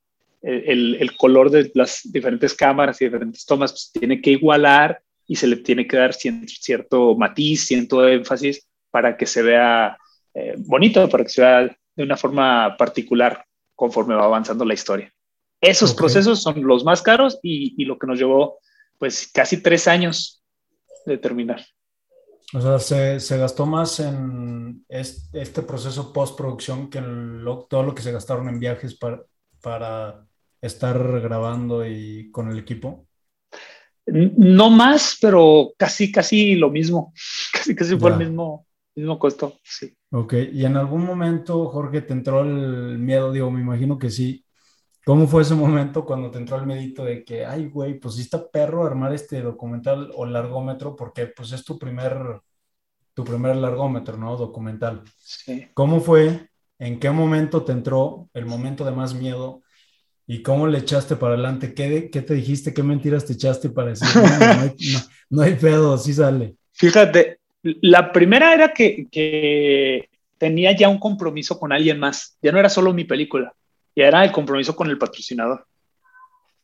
[0.42, 5.36] el, el, color de las diferentes cámaras y diferentes tomas pues, tiene que igualar y
[5.36, 9.98] se le tiene que dar cierto, cierto matiz, cierto énfasis para que se vea
[10.34, 15.14] eh, bonito, para que se vea de una forma particular conforme va avanzando la historia.
[15.62, 16.00] Esos okay.
[16.00, 18.60] procesos son los más caros y, y, lo que nos llevó
[18.98, 20.44] pues casi tres años
[21.06, 21.66] de terminar.
[22.54, 27.94] O sea, se, se gastó más en este, este proceso postproducción que lo, todo lo
[27.94, 29.24] que se gastaron en viajes para,
[29.62, 30.26] para
[30.62, 33.06] estar grabando y con el equipo.
[34.06, 37.14] No más, pero casi, casi lo mismo.
[37.52, 38.66] Casi, casi fue el mismo,
[38.96, 39.60] mismo costo.
[39.64, 39.94] Sí.
[40.12, 44.46] Ok, y en algún momento, Jorge, te entró el miedo, digo, me imagino que sí.
[45.08, 48.24] ¿Cómo fue ese momento cuando te entró el medito de que, ay, güey, pues sí
[48.24, 52.42] está perro armar este documental o largómetro porque pues es tu primer,
[53.14, 54.36] tu primer largómetro, ¿no?
[54.36, 55.04] Documental.
[55.16, 55.70] Sí.
[55.74, 56.50] ¿Cómo fue?
[56.78, 59.62] ¿En qué momento te entró el momento de más miedo?
[60.28, 61.74] ¿Y cómo le echaste para adelante?
[61.74, 62.74] ¿Qué, qué te dijiste?
[62.74, 66.56] ¿Qué mentiras te echaste para decir, no, no, hay, no, no hay pedo, así sale?
[66.74, 72.38] Fíjate, la primera era que, que, tenía ya un compromiso con alguien más.
[72.42, 73.54] Ya no era solo mi película,
[73.98, 75.66] ya era el compromiso con el patrocinador.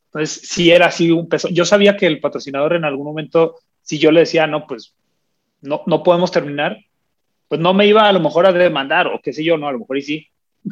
[0.06, 1.48] Entonces, sí era así un peso.
[1.48, 4.94] Yo sabía que el patrocinador en algún momento, si yo le decía, no, pues
[5.60, 6.78] no, no podemos terminar,
[7.48, 9.72] pues no me iba a lo mejor a demandar o qué sé yo, no, a
[9.72, 10.28] lo mejor y sí,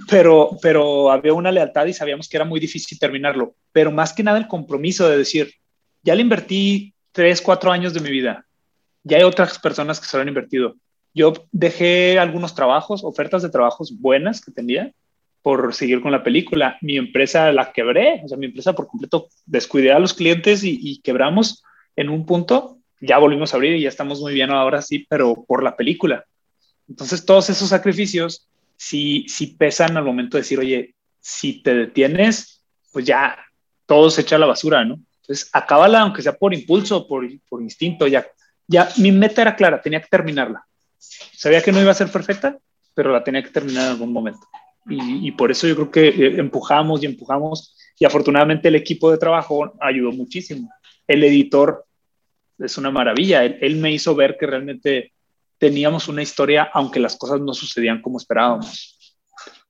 [0.08, 3.56] pero, pero había una lealtad y sabíamos que era muy difícil terminarlo.
[3.72, 5.52] Pero más que nada el compromiso de decir,
[6.04, 8.46] ya le invertí tres, cuatro años de mi vida,
[9.02, 10.76] ya hay otras personas que se lo han invertido.
[11.12, 14.94] Yo dejé algunos trabajos, ofertas de trabajos buenas que tenía
[15.42, 16.78] por seguir con la película.
[16.80, 20.78] Mi empresa la quebré, o sea, mi empresa por completo descuidé a los clientes y,
[20.80, 21.62] y quebramos
[21.96, 22.78] en un punto.
[23.00, 26.24] Ya volvimos a abrir y ya estamos muy bien ahora sí, pero por la película.
[26.88, 32.64] Entonces, todos esos sacrificios sí, sí pesan al momento de decir, oye, si te detienes,
[32.92, 33.38] pues ya
[33.86, 34.98] todo se echa a la basura, ¿no?
[35.20, 38.26] Entonces, acábala, aunque sea por impulso, por, por instinto, ya,
[38.66, 40.64] ya mi meta era clara, tenía que terminarla.
[40.98, 42.58] Sabía que no iba a ser perfecta,
[42.94, 44.46] pero la tenía que terminar en algún momento.
[44.86, 49.18] Y, por eso yo creo que eh, empujamos y empujamos, y afortunadamente el equipo de
[49.18, 50.70] trabajo ayudó muchísimo.
[51.06, 51.86] El editor
[52.58, 55.12] es una maravilla, él, me hizo ver que realmente
[55.58, 59.20] teníamos una historia, aunque las cosas no sucedían como esperábamos.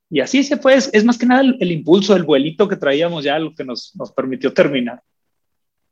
[0.09, 3.39] Y así se fue, es, más que nada el, impulso, el vuelito que traíamos ya,
[3.39, 5.03] lo que nos, nos permitió terminar.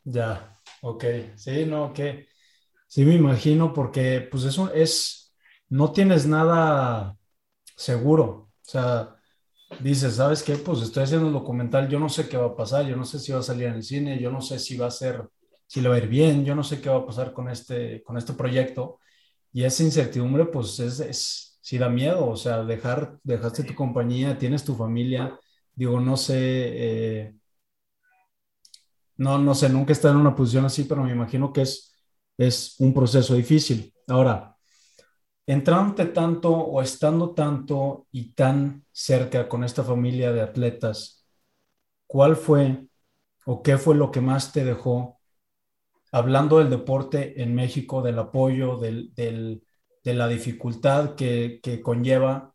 [0.04, 1.04] Ya, ok,
[1.37, 2.28] sí, no, que
[2.87, 5.35] sí me imagino, porque pues eso es,
[5.68, 7.16] no tienes nada
[7.76, 9.16] seguro, sea,
[9.80, 10.56] dices, ¿sabes qué?
[10.56, 13.18] Pues estoy haciendo un documental, yo no sé qué va a pasar, yo no sé
[13.18, 15.28] si va a salir en el cine, yo no sé si va a ser,
[15.66, 18.02] si le va a ir bien, yo no sé qué va a pasar con este,
[18.02, 18.98] con este proyecto
[19.52, 24.38] y esa incertidumbre, pues es, es, sí da miedo, o sea, dejar, dejaste tu compañía,
[24.38, 25.38] tienes tu familia,
[25.74, 27.35] digo, no sé, eh,
[29.16, 31.94] no, no sé, nunca estado en una posición así, pero me imagino que es,
[32.38, 33.92] es un proceso difícil.
[34.09, 34.56] Ahora,
[35.51, 41.27] entrándote tanto o estando tanto y tan cerca con esta familia de atletas,
[42.07, 42.87] ¿cuál fue
[43.47, 45.19] o qué fue lo que más te dejó
[46.13, 49.65] hablando del deporte en México, del apoyo, del, del,
[50.05, 52.55] de la dificultad que, que, conlleva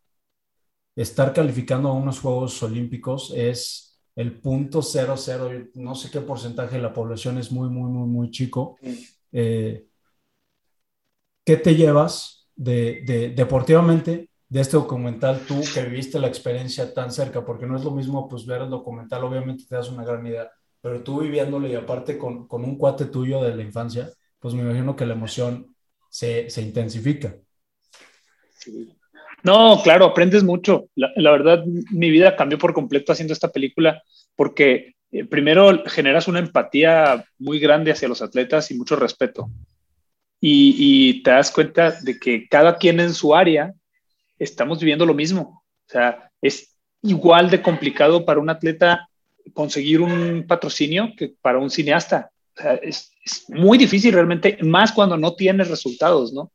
[0.96, 6.78] estar calificando a unos Juegos Olímpicos, es el punto cero cero, no sé qué porcentaje
[6.78, 8.78] de la población es muy, muy, muy, muy chico.
[9.34, 9.86] Eh,
[11.44, 17.12] ¿Qué te llevas de, de, deportivamente de este documental, tú que viviste la experiencia tan
[17.12, 17.46] cerca?
[17.46, 20.50] Porque no es lo mismo pues ver el documental, obviamente te das una gran idea,
[20.82, 24.62] pero tú viviéndolo y aparte con, con, un cuate tuyo de la infancia, pues me
[24.62, 25.76] imagino que la emoción
[26.10, 27.36] se, se intensifica.
[28.58, 28.96] Sí.
[29.44, 30.89] No, claro, aprendes mucho.
[30.96, 34.02] La, la, verdad, mi vida cambió por completo haciendo esta película
[34.36, 39.50] porque eh, primero generas una empatía muy grande hacia los atletas y mucho respeto.
[40.39, 43.74] Y, te das cuenta de que cada quien en su área
[44.38, 45.63] estamos viviendo lo mismo.
[45.88, 49.10] O sea, es igual de complicado para un atleta
[49.54, 52.30] conseguir un patrocinio que para un cineasta.
[52.84, 56.52] es, es, muy difícil realmente, más cuando no tienes resultados, ¿no?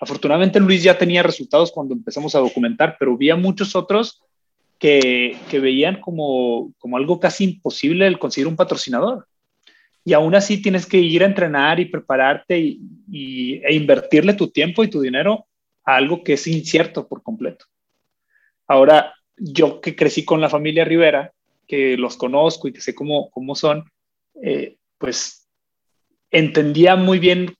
[0.00, 4.20] Afortunadamente Luis ya tenía resultados cuando empezamos a documentar, pero había muchos otros
[4.78, 9.26] que, veían como algo casi imposible el conseguir un patrocinador.
[10.04, 14.82] Y aún así tienes que ir a entrenar y prepararte y, e invertirle tu tiempo
[14.82, 15.46] y tu dinero
[15.84, 17.66] a algo que es incierto por completo.
[18.66, 21.32] Ahora, yo que crecí con la familia Rivera,
[21.66, 23.84] que los conozco y que sé cómo, cómo son,
[24.42, 25.48] eh, pues
[26.30, 27.54] entendía muy bien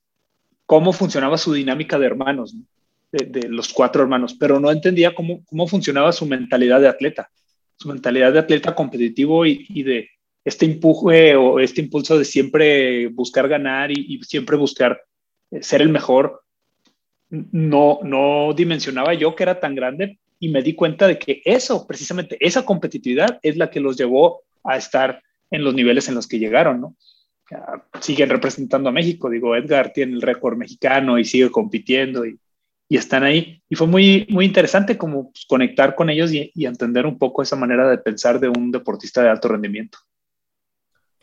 [0.67, 2.65] cómo funcionaba su dinámica de hermanos, ¿no?
[3.13, 7.31] de, los cuatro hermanos, pero no entendía cómo, cómo funcionaba su mentalidad de atleta,
[7.77, 10.09] su mentalidad de atleta competitivo y de
[10.45, 15.01] este empuje o este impulso de siempre buscar ganar y, y siempre buscar
[15.51, 16.43] eh, ser el mejor.
[17.31, 21.87] No, no dimensionaba yo que era tan grande y me di cuenta de que eso,
[21.87, 26.27] precisamente esa competitividad es la que los llevó a estar en los niveles en los
[26.27, 26.97] que llegaron, ¿no?
[28.01, 32.41] Siguen representando a México, digo, Edgar tiene el récord mexicano y sigue compitiendo y,
[32.89, 33.63] y, están ahí.
[33.69, 37.43] Y fue muy, muy interesante como pues, conectar con ellos y, y, entender un poco
[37.43, 39.99] esa manera de pensar de un deportista de alto rendimiento.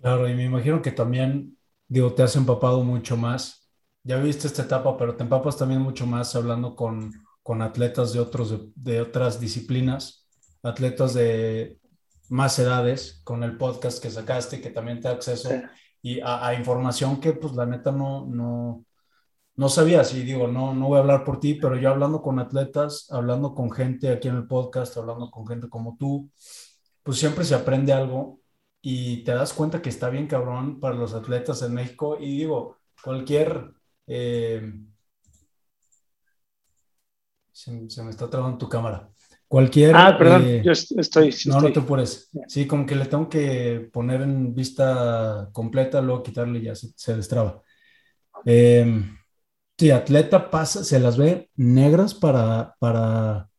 [0.01, 1.57] Claro, y me imagino que también,
[1.87, 3.69] digo, te has empapado mucho más.
[4.03, 7.11] Ya viste esta etapa, pero te empapas también mucho más hablando con,
[7.43, 10.25] con atletas de, otros, de, de, otras disciplinas,
[10.63, 11.79] atletas de
[12.29, 15.55] más edades, con el podcast que sacaste, que también te da acceso sí.
[16.01, 18.85] y a, a, información que pues la neta no, no,
[19.57, 20.13] no sabías.
[20.13, 23.53] Y digo, no, no voy a hablar por ti, pero yo hablando con atletas, hablando
[23.53, 26.31] con gente aquí en el podcast, hablando con gente como tú,
[27.03, 28.39] pues siempre se aprende algo
[28.81, 32.17] y te das cuenta que está bien cabrón para los atletas en México.
[32.19, 33.73] Y digo, cualquier...
[34.07, 34.73] Eh,
[37.51, 39.09] se, se, me está trabando tu cámara.
[39.47, 39.95] Cualquier.
[39.95, 41.31] Ah, perdón, eh, yo estoy.
[41.31, 41.69] Sí no, estoy.
[41.69, 42.29] no te apures.
[42.47, 46.89] Sí, como que le tengo que poner en vista completa, luego quitarle y ya se,
[46.95, 47.61] se destraba.
[48.45, 49.03] Eh,
[49.77, 53.49] sí, atleta pasa, se las ve negras para, para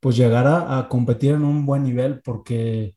[0.00, 2.94] pues llegar a, a competir en un buen nivel, porque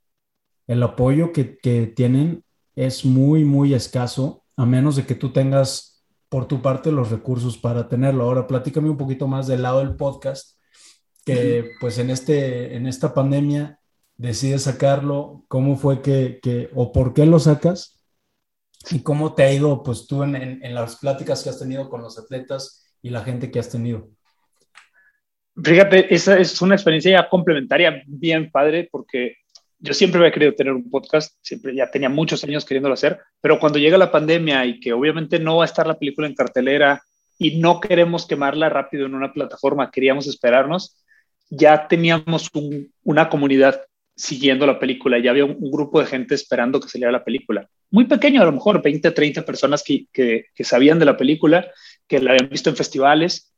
[0.67, 2.43] el apoyo que, que tienen
[2.75, 7.57] es muy, muy escaso, a menos de que tú tengas por tu parte los recursos
[7.57, 8.23] para tenerlo.
[8.23, 10.59] Ahora, platícame un poquito más del lado del podcast,
[11.23, 13.79] que pues en, este, en esta pandemia
[14.17, 18.03] decides sacarlo, cómo fue que, que, o por qué lo sacas
[18.91, 21.89] y cómo te ha ido pues tú en, en, en las pláticas que has tenido
[21.89, 24.09] con los atletas y la gente que has tenido.
[25.63, 29.37] Fíjate, esa es una experiencia ya complementaria, bien padre, porque
[29.85, 33.59] yo siempre había querido tener un podcast, siempre ya tenía muchos años queriéndolo hacer, pero
[33.59, 37.03] cuando llega la pandemia y que obviamente no va a estar la película en cartelera
[37.37, 40.97] y no queremos quemarla rápido en una plataforma, queríamos esperarnos,
[41.49, 43.81] ya teníamos un, una comunidad
[44.15, 47.69] siguiendo la película, ya había un, un, grupo de gente esperando que saliera la película.
[47.91, 51.69] Muy pequeño, a lo mejor 20, 30 personas que, que, que sabían de la película,
[52.07, 53.53] que la habían visto en festivales,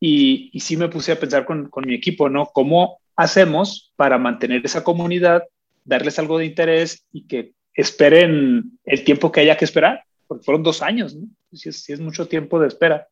[0.00, 2.46] y, y sí me puse a pensar con, con mi equipo, ¿no?
[2.46, 5.42] ¿Cómo hacemos para mantener esa comunidad
[5.86, 10.62] darles algo de interés y que esperen el tiempo que haya que esperar, porque fueron
[10.62, 11.26] dos años, ¿no?
[11.52, 13.08] Si es, mucho tiempo de espera,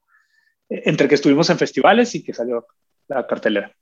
[0.68, 2.66] eh, entre que estuvimos en festivales y que salió
[3.08, 3.72] la cartelera.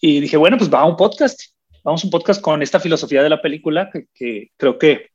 [0.00, 1.40] Y dije, bueno, pues va a un podcast,
[1.82, 5.10] vamos a un podcast con esta filosofía de la película, que, creo que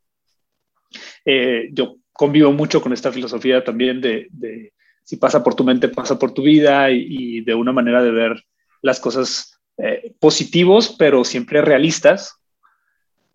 [1.23, 6.17] eh, yo convivo mucho con esta filosofía también de, si pasa por tu mente, pasa
[6.17, 8.43] por tu vida y, y de una manera de ver
[8.81, 12.40] las cosas eh, positivos, pero siempre realistas,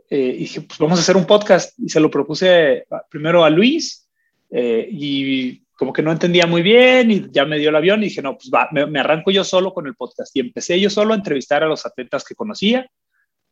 [0.09, 1.79] eh, y dije, pues vamos a hacer un podcast.
[1.79, 4.09] Y se lo propuse primero a Luis
[4.51, 8.07] eh, y como que no entendía muy bien y ya me dio el avión y
[8.07, 10.35] dije, no, pues va, me, arranco yo solo con el podcast.
[10.37, 12.91] Y empecé yo solo a entrevistar a los atletas que conocía,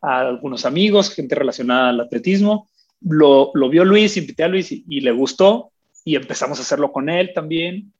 [0.01, 2.69] a algunos amigos, gente relacionada al atletismo.
[3.01, 5.73] Lo, lo vio Luis, invité a Luis y, y, le gustó
[6.05, 7.93] y empezamos a hacerlo con él también.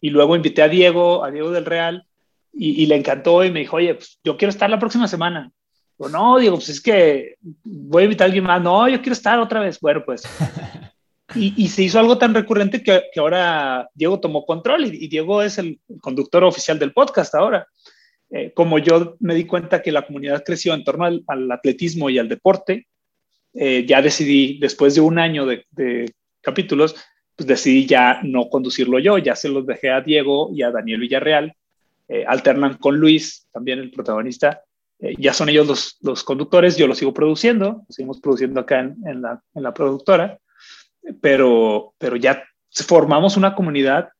[0.00, 2.06] Y luego invité a Diego, a Diego del Real,
[2.52, 5.50] y, y le encantó y me dijo, oye, pues yo quiero estar la próxima semana.
[6.02, 8.60] O no, digo, pues es que voy a invitar a alguien más.
[8.60, 9.78] No, yo quiero estar otra vez.
[9.80, 10.22] Bueno, pues.
[11.34, 15.08] Y, y se hizo algo tan recurrente que, que ahora Diego tomó control y, y,
[15.08, 17.66] Diego es el conductor oficial del podcast ahora.
[18.28, 22.10] Eh, como yo me di cuenta que la comunidad creció en torno al, al atletismo
[22.10, 22.86] y al deporte,
[23.54, 26.12] eh, ya decidí, después de un año de, de,
[26.42, 26.96] capítulos,
[27.36, 31.00] pues decidí ya no conducirlo yo, ya se los dejé a Diego y a Daniel
[31.00, 31.54] Villarreal.
[32.08, 34.62] Eh, alternan con Luis, también el protagonista,
[35.02, 38.96] eh, ya son ellos los, los, conductores, yo lo sigo produciendo, seguimos produciendo acá en,
[39.04, 40.38] en, la, en la, productora,
[41.20, 44.10] pero, pero ya formamos una comunidad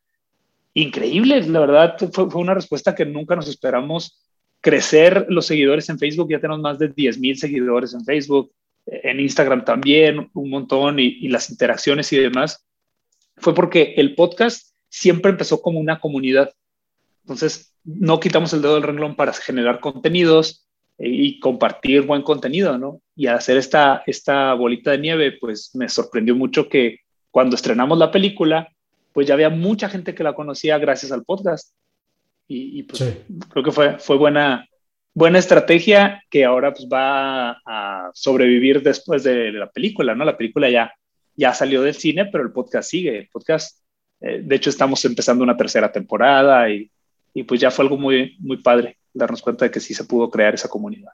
[0.75, 4.21] increíble, la verdad fue, fue, una respuesta que nunca nos esperamos
[4.61, 8.53] crecer los seguidores en Facebook, ya tenemos más de 10 mil seguidores en Facebook,
[8.85, 12.67] en Instagram también un montón y, y las interacciones y demás,
[13.37, 16.53] fue porque el podcast siempre empezó como una comunidad.
[17.23, 20.67] Entonces, no quitamos el dedo del renglón para generar contenidos
[21.05, 23.01] y compartir buen contenido, ¿no?
[23.17, 27.01] Y hacer esta, esta bolita de nieve, pues me sorprendió mucho que
[27.33, 28.69] cuando estrenamos la película,
[29.13, 31.75] pues ya había mucha gente que la conocía gracias al podcast.
[32.47, 33.03] Y, pues
[33.49, 34.69] creo que fue, fue buena,
[35.15, 40.25] buena estrategia que ahora pues va a sobrevivir después de la película, ¿no?
[40.25, 40.93] La película ya,
[41.35, 43.19] ya salió del cine, pero el podcast sigue.
[43.19, 43.81] El podcast,
[44.21, 46.91] eh, de hecho, estamos empezando una tercera temporada y,
[47.35, 50.31] y pues ya fue algo muy, muy padre darnos cuenta de que sí se pudo
[50.31, 51.13] crear esa comunidad.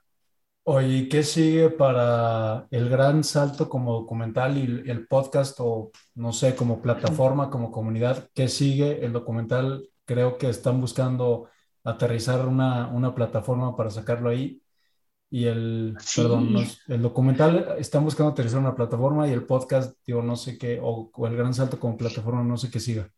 [0.65, 6.55] Oye, ¿qué sigue para el gran salto como documental y el podcast o no sé,
[6.55, 8.29] como plataforma, como comunidad?
[8.35, 9.05] ¿Qué sigue?
[9.05, 11.49] El documental creo que están buscando
[11.85, 14.61] aterrizar una, una plataforma para sacarlo ahí
[15.31, 16.55] y el, perdón,
[16.89, 21.11] el documental están buscando aterrizar una plataforma y el podcast, digo, no sé qué, o,
[21.13, 23.11] o el gran salto como plataforma, no sé qué siga.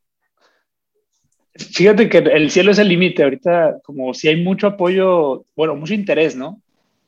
[1.55, 3.23] Fíjate que el cielo es el límite.
[3.23, 6.61] Ahorita, como si hay mucho apoyo, bueno, mucho interés, ¿no?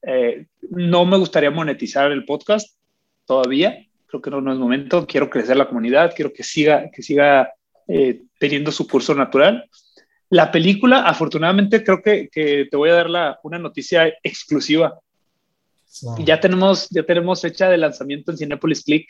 [0.03, 2.77] Eh, no me gustaría monetizar el podcast
[3.25, 3.87] todavía.
[4.07, 5.07] Creo que no, no, es momento.
[5.07, 7.53] Quiero crecer la comunidad, quiero que siga, que siga
[7.87, 9.69] eh, teniendo su curso natural.
[10.29, 14.99] La película, afortunadamente, creo que, que te voy a dar la, una noticia exclusiva.
[16.19, 19.09] Ya, tenemos, ya tenemos fecha de lanzamiento en Cinepolis Click.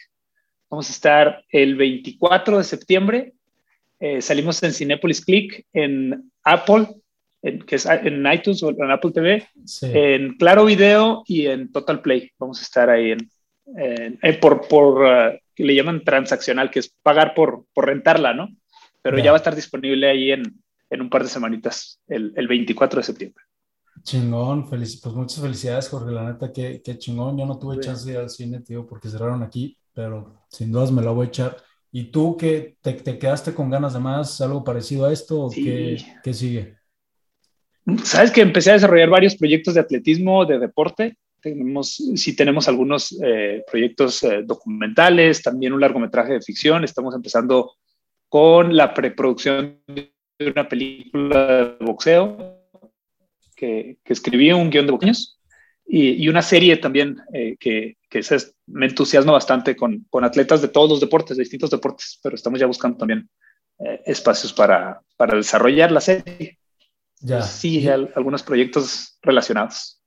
[0.68, 3.34] Vamos a estar el 24 de septiembre
[4.04, 6.88] eh, salimos en Cinepolis Click, en Apple,
[7.40, 9.46] en, que es en iTunes o en Apple TV,
[9.82, 12.32] en Claro Video y en Total Play.
[12.36, 13.30] Vamos a estar ahí en,
[13.78, 18.48] eh, por, por uh, que le llaman transaccional, que es pagar por, por rentarla, ¿no?
[19.02, 20.42] Pero ya va a estar disponible ahí en,
[20.90, 23.44] en un par de semanitas, el, el 24 de septiembre.
[24.02, 26.10] Chingón, feliz, pues muchas felicidades, Jorge.
[26.10, 27.38] La neta, qué, qué chingón.
[27.38, 30.90] Yo no tuve chance de ir al cine, tío, porque cerraron aquí, pero sin dudas
[30.90, 31.56] me la voy a echar.
[31.94, 35.50] ¿Y tú qué te, te, quedaste con ganas de más, algo parecido a esto o
[35.50, 36.76] qué, qué, sigue?
[38.02, 41.18] Sabes que empecé a desarrollar varios proyectos de atletismo, de deporte.
[41.42, 46.82] Tenemos, sí tenemos algunos eh, proyectos eh, documentales, también un largometraje de ficción.
[46.82, 47.74] Estamos empezando
[48.30, 52.58] con la preproducción de una película de boxeo
[53.54, 55.41] que, que escribí un guion de boxeos
[55.86, 60.62] y, y, una serie también eh, que, que es, me entusiasma bastante con, con, atletas
[60.62, 63.28] de todos los deportes, de distintos deportes, pero estamos ya buscando también
[63.78, 66.58] eh, espacios para, para, desarrollar la serie.
[67.20, 67.42] Ya.
[67.42, 70.02] Sí, algunos proyectos relacionados.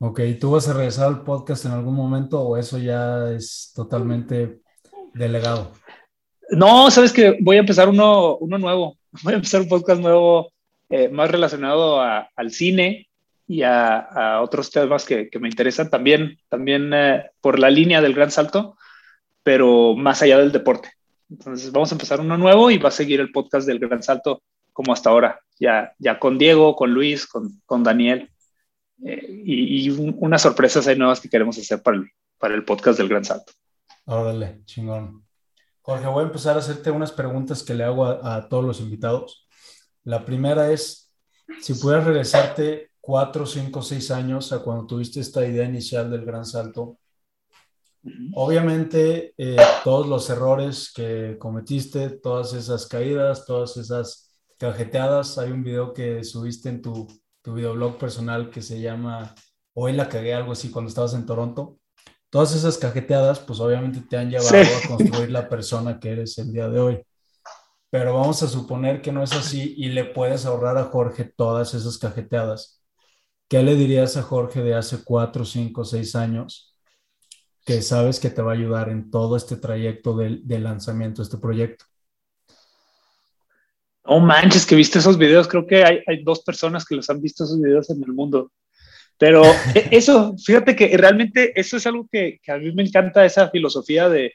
[0.00, 4.60] Ok, ¿tú vas a regresar al podcast en algún momento o eso ya es totalmente
[5.12, 5.72] delegado?
[6.50, 8.96] No, sabes que voy a empezar uno, uno nuevo.
[9.22, 10.52] Voy a empezar un podcast nuevo
[10.90, 13.07] eh, más relacionado a, al cine,
[13.48, 18.30] y a, otros temas que, me interesan también, también eh, por la línea del gran
[18.30, 18.76] salto,
[19.42, 20.92] pero más allá del deporte.
[21.30, 24.42] Entonces vamos a empezar uno nuevo y va a seguir el podcast del gran salto
[24.74, 28.30] como hasta ahora, ya, ya con Diego, con Luis, con, con Daniel
[29.04, 33.08] eh, y, unas sorpresas hay nuevas que queremos hacer para el, para el podcast del
[33.08, 33.52] gran salto.
[34.04, 35.24] Órale, chingón.
[35.80, 38.80] Jorge, voy a empezar a hacerte unas preguntas que le hago a, a todos los
[38.80, 39.48] invitados.
[40.04, 41.10] La primera es,
[41.60, 46.44] si pudieras regresarte cuatro, cinco, seis años a cuando tuviste esta idea inicial del gran
[46.44, 46.98] salto.
[48.34, 55.64] Obviamente, eh, todos los errores que cometiste, todas esas caídas, todas esas cajeteadas, hay un
[55.64, 57.06] video que subiste en tu,
[57.40, 59.34] tu videoblog personal que se llama
[59.72, 61.78] Hoy la cagué, algo así, cuando estabas en Toronto.
[62.28, 66.52] Todas esas cajeteadas, pues obviamente te han llevado a construir la persona que eres el
[66.52, 67.02] día de hoy.
[67.88, 71.72] Pero vamos a suponer que no es así y le puedes ahorrar a Jorge todas
[71.72, 72.77] esas cajeteadas
[73.48, 76.76] ¿Qué le dirías a Jorge de hace cuatro, cinco, seis años
[77.64, 81.38] que sabes que te va a ayudar en todo este trayecto del, lanzamiento de este
[81.38, 81.86] proyecto?
[84.02, 85.48] Oh manches, que viste esos videos.
[85.48, 88.52] Creo que hay, dos personas que los han visto esos videos en el mundo.
[89.16, 89.42] Pero
[89.74, 94.10] e, eso, fíjate que realmente eso es algo que, a mí me encanta, esa filosofía
[94.10, 94.34] de,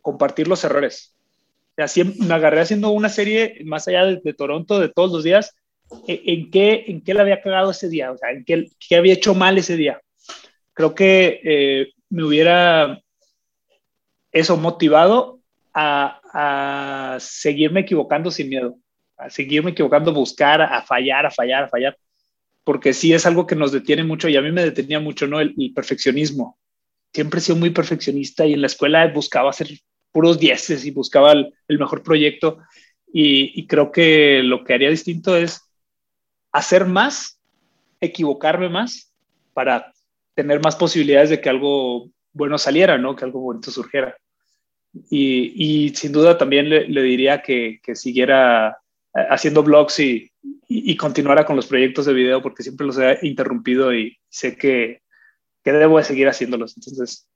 [0.00, 1.14] compartir los errores.
[1.76, 5.54] Así me agarré haciendo una serie más allá de, de Toronto de todos los días
[6.06, 9.14] en qué, en qué le había cagado ese día, o sea, en qué, qué había
[9.14, 10.00] hecho mal ese día.
[10.74, 13.00] Creo que eh, me hubiera
[14.30, 15.40] eso motivado
[15.74, 16.20] a,
[17.14, 18.76] a, seguirme equivocando sin miedo,
[19.16, 21.98] a seguirme equivocando, buscar, a fallar, a fallar, a fallar,
[22.64, 25.40] porque sí es algo que nos detiene mucho y a mí me detenía mucho, ¿no?
[25.40, 26.58] El, perfeccionismo.
[27.12, 29.68] Siempre he sido muy perfeccionista y en la escuela buscaba hacer
[30.12, 32.58] puros dieces y buscaba el, el mejor proyecto
[33.12, 35.71] y, y creo que lo que haría distinto es
[36.52, 37.40] hacer más,
[38.00, 39.12] equivocarme más
[39.54, 39.92] para
[40.34, 43.16] tener más posibilidades de que algo bueno saliera, ¿no?
[43.16, 44.16] Que algo bonito surgiera.
[45.10, 48.78] Y, sin duda también le, diría que, que, siguiera
[49.14, 50.30] eh, haciendo blogs y,
[50.68, 54.56] y, y, continuara con los proyectos de video porque siempre los he interrumpido y sé
[54.56, 55.00] que,
[55.64, 56.76] que debo de seguir haciéndolos.
[56.76, 57.26] Entonces,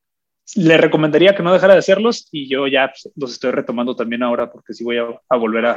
[0.55, 4.23] le recomendaría que no dejara de hacerlos y yo ya pues, los estoy retomando también
[4.23, 5.77] ahora porque sí voy a, volver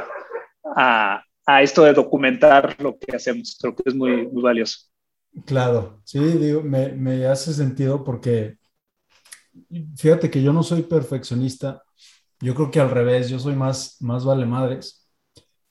[0.76, 1.24] a,
[1.54, 3.56] a, esto de documentar lo que hacemos.
[3.60, 4.86] Creo que es muy, muy valioso.
[5.46, 8.58] Claro, sí, me, me hace sentido porque
[9.96, 11.82] fíjate que yo no soy perfeccionista,
[12.40, 15.08] yo creo que al revés, yo soy más, más vale madres.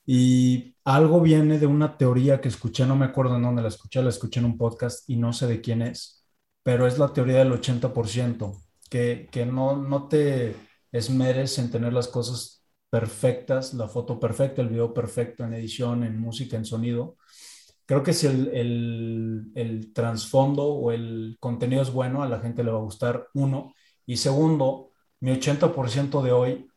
[0.06, 4.02] Y algo viene de una teoría que escuché, no me acuerdo en dónde la escuché,
[4.02, 6.26] la escuché en un podcast y no sé de quién es,
[6.64, 8.60] pero es la teoría del 80%,
[8.90, 10.56] que, que no, no te
[10.92, 12.59] esmeres en tener las cosas
[12.90, 17.18] perfectas, la foto perfecta, el video perfecto en edición, en música, en sonido.
[17.86, 22.64] Creo que si el, el, el trasfondo o el contenido es bueno, a la gente
[22.64, 23.74] le va a gustar, uno.
[24.06, 26.68] Y segundo, mi 80% de hoy,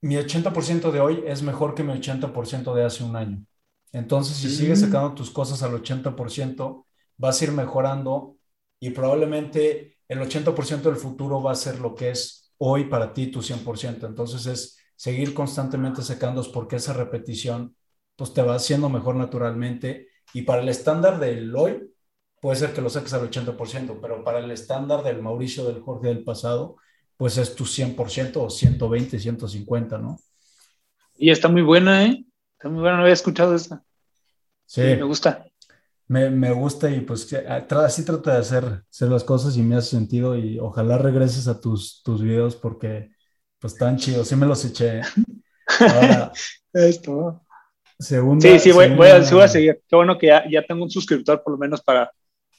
[0.00, 3.44] mi 80% de hoy es mejor que mi 80% de hace un año.
[3.92, 6.86] Entonces, si sigues sacando tus cosas al 80%,
[7.16, 8.36] vas a ir mejorando
[8.80, 13.26] y probablemente el 80% del futuro va a ser lo que es hoy para ti
[13.26, 14.06] tu 100%.
[14.06, 17.74] Entonces, es seguir constantemente sacando porque esa repetición
[18.14, 21.90] pues te va haciendo mejor naturalmente y para el estándar del hoy
[22.40, 26.08] puede ser que lo saques al 80%, pero para el estándar del Mauricio, del Jorge
[26.08, 26.76] del pasado,
[27.16, 30.18] pues es tu 100% o 120, 150, ¿no?
[31.16, 32.24] Y está muy buena, ¿eh?
[32.52, 33.82] Está muy buena, no había escuchado esa.
[34.66, 34.82] Sí.
[34.82, 35.44] sí me gusta.
[36.12, 37.26] Me, me, gusta y pues
[37.70, 41.58] así trata de hacer, hacer las cosas y me hace sentido y ojalá regreses a
[41.58, 43.12] tus, tus videos porque
[43.58, 45.00] pues están chidos, sí me los eché.
[45.80, 46.30] Ahora,
[46.74, 47.42] Esto.
[47.98, 48.96] Segunda, sí, sí, voy, segunda...
[48.96, 49.82] voy, a, sí voy, a, seguir.
[49.88, 52.12] Qué bueno que ya, ya tengo un suscriptor por lo menos para,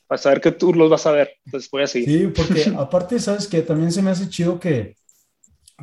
[0.08, 1.34] para saber que tú los vas a ver.
[1.46, 2.10] Entonces voy a seguir.
[2.10, 4.96] Sí, porque aparte, sabes que también se me hace chido que,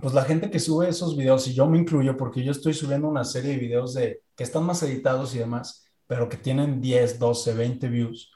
[0.01, 3.07] pues la gente que sube esos videos, y yo me incluyo, porque yo estoy subiendo
[3.07, 7.21] una serie de videos de, que están más editados y demás, pero que tienen 10,
[7.21, 8.33] 12, 20 views.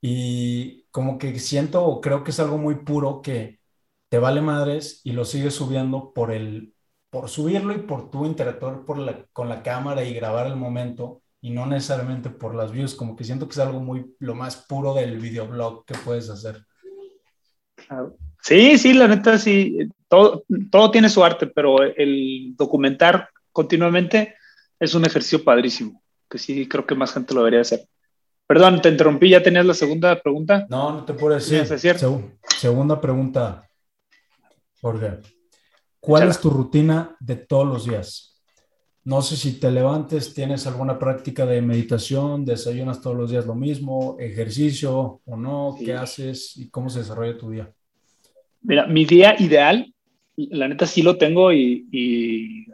[0.00, 3.60] Y como que siento o creo que es algo muy puro que
[4.08, 6.74] te vale madres y lo sigues subiendo por el
[7.10, 11.20] por subirlo y por tu interactuar por la, con la cámara y grabar el momento
[11.42, 14.64] y no necesariamente por las views, como que siento que es algo muy lo más
[14.66, 16.64] puro del videoblog que puedes hacer.
[18.40, 19.76] Sí, sí, la neta sí,
[20.08, 24.36] todo, todo tiene su arte, pero el documentar continuamente
[24.80, 26.01] es un ejercicio padrísimo,
[26.32, 27.86] que sí creo que más gente lo debería hacer.
[28.46, 30.66] Perdón, te interrumpí, ¿ya tenías la segunda pregunta?
[30.70, 31.68] No, no te puedo decir.
[31.68, 31.96] decir?
[32.56, 33.68] segunda pregunta,
[34.80, 35.18] Jorge.
[36.00, 38.42] ¿Cuál es tu rutina de todos los días?
[39.04, 43.54] No sé si te levantes, tienes alguna práctica de meditación, desayunas todos los días lo
[43.54, 47.70] mismo, ejercicio o no, ¿qué haces y cómo se desarrolla tu día?
[48.62, 49.92] Mira, mi día ideal,
[50.36, 52.66] la neta sí lo tengo y, y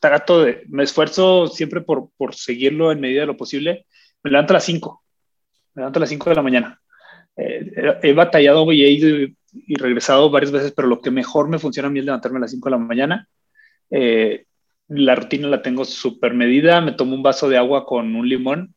[0.00, 3.86] trato de, me esfuerzo siempre por, por, seguirlo en medida de lo posible.
[4.22, 5.02] Me levanto a las 5,
[5.74, 6.80] me levanto a las 5 de la mañana.
[7.36, 11.58] Eh, he batallado y he ido y regresado varias veces, pero lo que mejor me
[11.58, 13.28] funciona a mí es levantarme a las 5 de la mañana.
[13.90, 14.46] Eh,
[14.88, 18.74] la rutina la tengo súper medida, me tomo un vaso de agua con un limón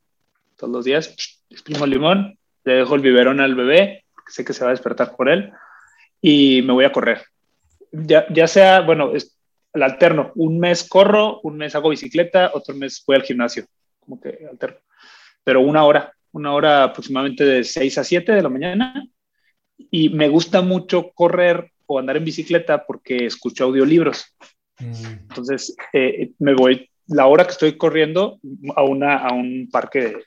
[0.57, 1.15] todos los días,
[1.49, 4.73] exprimo el limón, le dejo el biberón al bebé, porque sé que se va a
[4.73, 5.51] despertar por él,
[6.21, 7.23] y me voy a correr.
[7.91, 9.37] Ya, ya sea, bueno, es,
[9.73, 13.65] el alterno, un mes corro, un mes hago bicicleta, otro mes voy al gimnasio,
[13.99, 14.77] como que alterno,
[15.43, 19.05] pero una hora, una hora aproximadamente de 6 a 7 de la mañana,
[19.77, 24.25] y me gusta mucho correr o andar en bicicleta porque escucho audiolibros.
[24.79, 25.05] Mm.
[25.29, 28.39] Entonces, eh, me voy la hora que estoy corriendo
[28.75, 30.17] a, una, a un parque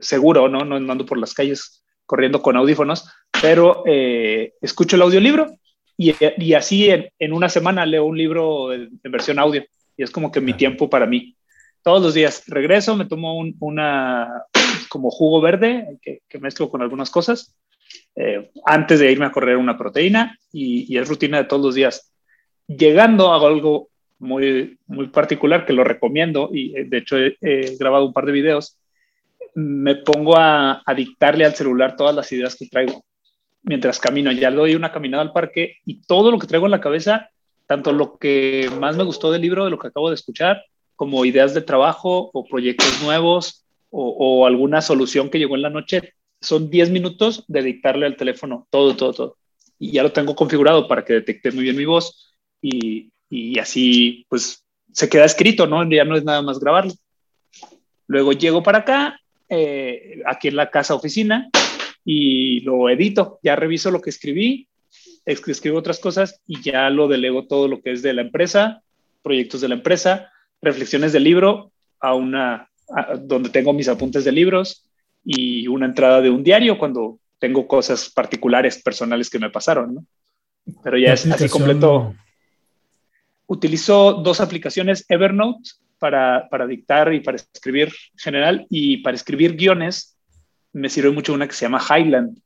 [0.00, 0.64] seguro, ¿no?
[0.64, 3.10] No ando por las calles corriendo con audífonos,
[3.42, 5.48] pero eh, escucho el audiolibro
[5.96, 9.64] y, y así en, en, una semana leo un libro en, en, versión audio
[9.96, 11.36] y es como que mi tiempo para mí.
[11.82, 14.44] Todos los días regreso, me tomo un, una
[14.88, 17.54] como jugo verde que, que mezclo con algunas cosas
[18.14, 21.74] eh, antes de irme a correr una proteína y, y, es rutina de todos los
[21.74, 22.12] días.
[22.66, 23.88] Llegando hago algo
[24.18, 28.26] muy, muy particular que lo recomiendo y eh, de hecho he, he grabado un par
[28.26, 28.78] de videos.
[29.54, 33.04] Me pongo a, a, dictarle al celular todas las ideas que traigo
[33.66, 34.32] mientras camino.
[34.32, 37.30] Ya doy una caminada al parque y todo lo que traigo en la cabeza,
[37.66, 40.64] tanto lo que más me gustó del libro, de lo que acabo de escuchar,
[40.94, 45.70] como ideas de trabajo o proyectos nuevos o, o alguna solución que llegó en la
[45.70, 49.36] noche, son 10 minutos de dictarle al teléfono todo, todo, todo.
[49.78, 54.24] Y ya lo tengo configurado para que detecte muy bien mi voz y, y así
[54.28, 55.86] pues se queda escrito, ¿no?
[55.90, 56.94] Ya no es nada más grabarlo.
[58.06, 61.50] Luego llego para acá, eh, aquí en la casa oficina,
[62.08, 64.68] y lo edito, ya reviso lo que escribí,
[65.26, 68.80] escribo otras cosas y ya lo delego todo lo que es de la empresa,
[69.24, 70.30] proyectos de la empresa,
[70.62, 72.70] reflexiones del libro a una,
[73.22, 74.86] donde tengo mis apuntes de libros
[75.24, 80.04] y una entrada de un diario cuando tengo cosas particulares, personales que me pasaron, ¿no?
[80.84, 82.14] Pero ya es así completo.
[83.48, 89.56] Utilizo dos aplicaciones, Evernote para, para dictar y para escribir en general y para escribir
[89.56, 90.15] guiones
[90.76, 92.38] me sirve mucho una que se llama Highland.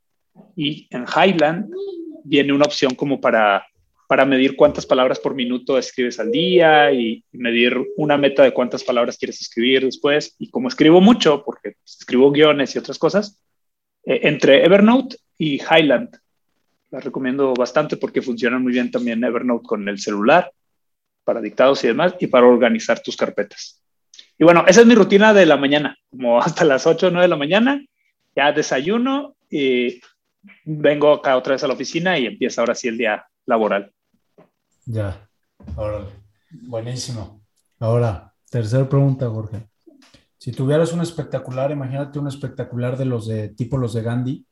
[0.55, 1.75] Y en Highland
[2.23, 3.67] viene una opción como para,
[4.07, 8.85] para medir cuántas palabras por minuto escribes al día y, medir una meta de cuántas
[8.85, 10.37] palabras quieres escribir después.
[10.39, 13.43] Y como escribo mucho, porque escribo guiones y otras cosas,
[14.05, 16.17] eh, entre Evernote y Highland.
[16.91, 20.53] La recomiendo bastante porque funcionan muy bien también Evernote con el celular
[21.25, 23.83] para dictados y demás y para organizar tus carpetas.
[24.39, 27.25] Y bueno, esa es mi rutina de la mañana, como hasta las 8 o 9
[27.25, 27.81] de la mañana,
[28.35, 30.01] ya desayuno y
[30.65, 33.93] vengo acá otra vez a la oficina y empieza ahora sí el día laboral.
[34.87, 35.29] Ya,
[35.77, 36.07] ahora,
[36.51, 37.43] buenísimo.
[37.79, 39.69] Ahora, tercera pregunta, Jorge.
[40.39, 44.47] Si tuvieras un espectacular, imagínate un espectacular de los de tipo los de Gandhi,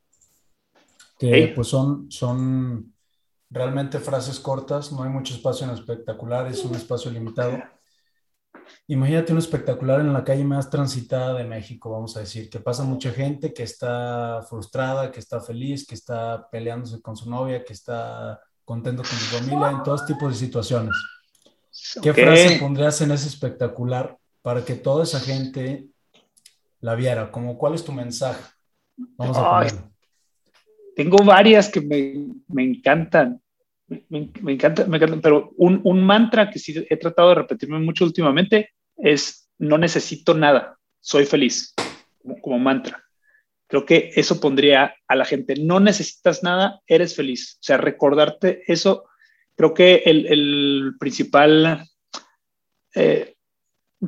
[1.17, 2.93] que pues son, son
[3.49, 7.59] realmente frases cortas, no hay mucho espacio en espectacular, es un espacio limitado.
[8.91, 12.83] Imagínate un espectacular en la calle más transitada de México, vamos a decir, que pasa
[12.83, 17.73] mucha gente que está frustrada, que está feliz, que está peleándose con su novia, que
[17.73, 20.95] está contento con su familia, en todos tipos de situaciones.
[22.01, 25.85] ¿Qué frase pondrías en ese espectacular para que toda esa gente
[26.81, 27.31] la viera?
[27.31, 28.41] Como, ¿Cuál es tu mensaje?
[28.97, 29.67] Vamos a
[30.95, 33.39] Tengo varias que me, me encantan.
[33.87, 37.77] Me, me, encanta, me encanta, pero un, un, mantra que sí he tratado de repetirme
[37.77, 38.71] mucho últimamente
[39.01, 41.73] es no necesito nada, soy feliz,
[42.41, 43.03] como, mantra.
[43.67, 47.57] Creo que eso pondría a la gente, no necesitas nada, eres feliz.
[47.61, 49.05] O sea, recordarte eso,
[49.55, 51.85] creo que el, el principal
[52.95, 53.35] eh,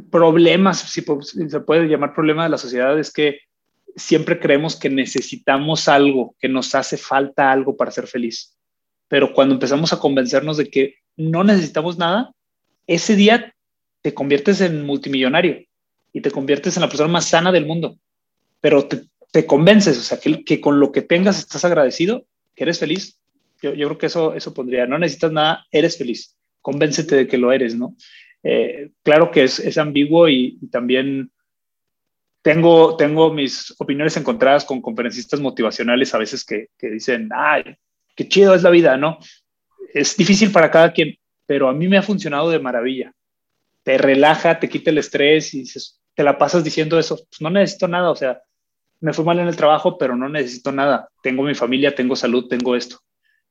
[0.10, 3.42] problema, si se puede llamar problema de la sociedad, es que
[3.96, 8.58] siempre creemos que necesitamos algo, que nos hace falta algo para ser feliz
[9.12, 12.32] pero cuando empezamos a convencernos de que no necesitamos nada,
[12.88, 13.54] ese día
[14.02, 15.62] te conviertes en multimillonario
[16.14, 17.98] y te conviertes en la persona más sana del mundo,
[18.60, 22.26] pero te, convences, o sea, que, que, con lo que tengas estás agradecido,
[22.56, 23.18] que eres feliz.
[23.62, 27.52] Yo, creo que eso, eso pondría, no necesitas nada, eres feliz, convéncete de que lo
[27.52, 27.96] eres, ¿no?
[28.44, 31.32] Eh, claro que es, es ambiguo y, y, también
[32.42, 37.76] tengo, tengo mis opiniones encontradas con conferencistas motivacionales a veces que, que dicen, ay,
[38.16, 39.20] qué chido es la vida, ¿no?
[39.94, 43.14] Es difícil para cada quien, pero a mí me ha funcionado de maravilla.
[43.84, 45.66] Te relaja, te quita el estrés y
[46.14, 47.16] te la pasas diciendo eso.
[47.16, 48.42] Pues no necesito nada, o sea,
[49.00, 51.10] me fue mal en el trabajo, pero no necesito nada.
[51.24, 53.00] Tengo mi familia, tengo salud, tengo esto.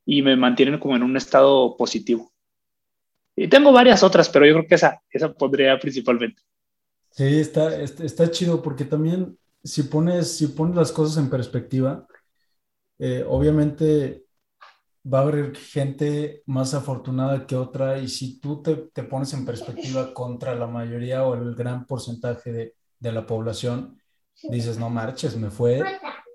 [0.06, 2.32] Y me mantienen como en un estado positivo.
[3.36, 6.42] Y tengo varias otras, pero yo creo que esa, esa pondría principalmente.
[7.10, 12.06] Sí, está, está, está chido porque también si pones, si pones las cosas en perspectiva,
[12.98, 14.24] eh, obviamente
[15.02, 19.44] va a haber gente más afortunada que otra y si tú te, te pones en
[19.44, 23.98] perspectiva contra la mayoría o el gran porcentaje de, de, la población,
[24.42, 25.82] dices, no marches, me fue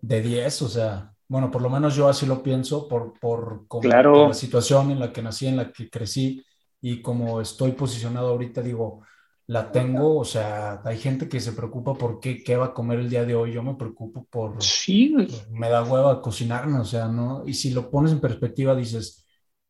[0.01, 3.82] de 10, o sea, bueno, por lo menos yo así lo pienso por, por, como,
[3.82, 4.13] claro.
[4.13, 6.43] por la situación en la que nací, en la que crecí
[6.82, 9.01] y como estoy posicionado ahorita, digo,
[9.47, 12.99] la tengo, o sea, hay gente que se preocupa por qué, qué va a comer
[12.99, 14.61] el día de hoy, yo me preocupo por...
[14.63, 15.15] Sí.
[15.51, 17.43] Me da hueva cocinarme, o sea, ¿no?
[17.45, 19.25] Y si lo pones en perspectiva, dices,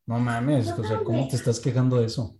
[0.05, 2.37] no mames, o sea, ¿cómo te estás quejando de eso?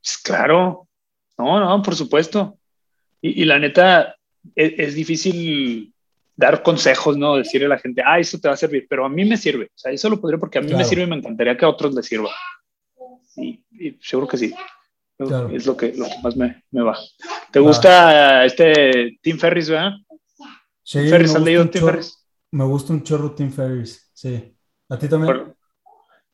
[0.00, 0.88] Pues claro,
[1.36, 2.58] no, no, por supuesto.
[3.20, 4.16] Y, y la neta,
[4.54, 5.94] es, es, difícil
[6.36, 7.36] dar consejos, ¿no?
[7.36, 9.66] Decirle a la gente, ah, eso te va a servir, pero a mí me sirve,
[9.66, 10.78] o sea, eso lo podría porque a mí claro.
[10.78, 12.30] me sirve y me encantaría que a otros les sirva.
[13.36, 14.54] Y, y seguro que sí.
[15.26, 15.48] Claro.
[15.50, 16.98] Es lo que, lo que más me, me va.
[17.52, 19.92] ¿Te gusta este Tim Ferris, verdad?
[20.82, 22.26] Sí, Ferris, ¿has leído Tim Ferris?
[22.50, 24.56] Me gusta un chorro Tim Ferris, sí.
[24.88, 25.34] ¿A ti también?
[25.34, 25.56] Por,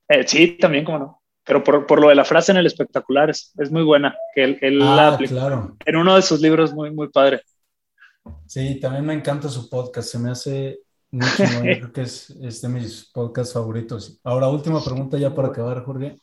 [0.09, 1.23] eh, sí, también, cómo no.
[1.45, 4.45] Pero por, por, lo de la frase en el espectacular es, es muy buena, que
[4.45, 5.77] él, él ah, la aplica claro.
[5.85, 7.43] en uno de sus libros muy, muy padre.
[8.47, 10.81] Sí, también me encanta su podcast, se me hace
[11.11, 11.65] mucho, ¿no?
[11.65, 14.21] Yo creo que es, es de mis podcasts favoritos.
[14.25, 16.17] Ahora, última pregunta ya para acabar, Jorge.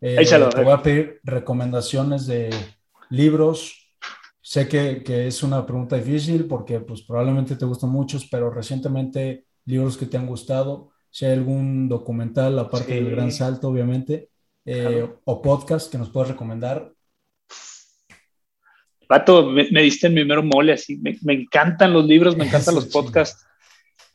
[0.00, 2.50] Eh, Échalo, te voy a pedir recomendaciones de
[3.10, 3.92] libros.
[4.40, 9.44] Sé que, que, es una pregunta difícil porque pues, probablemente te gustan muchos, pero recientemente
[9.66, 12.94] libros que te han gustado, si hay algún documental, aparte sí.
[12.94, 14.30] del Gran Salto, obviamente,
[14.64, 15.20] eh, claro.
[15.24, 16.92] o podcast que nos puedas recomendar.
[19.06, 20.96] Pato, me, me diste en mi mero mole, así.
[20.98, 23.44] Me, me, encantan los libros, me encantan los podcasts.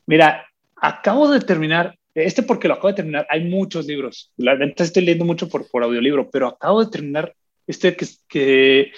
[0.05, 4.73] Mira, acabo de terminar, este porque lo acabo de terminar, hay muchos libros, la verdad
[4.77, 7.35] estoy leyendo mucho por, por audiolibro, pero acabo de terminar
[7.67, 8.91] este que, que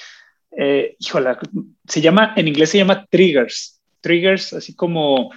[0.55, 1.35] eh, híjole,
[1.87, 5.31] se llama, en inglés se llama triggers, triggers así como,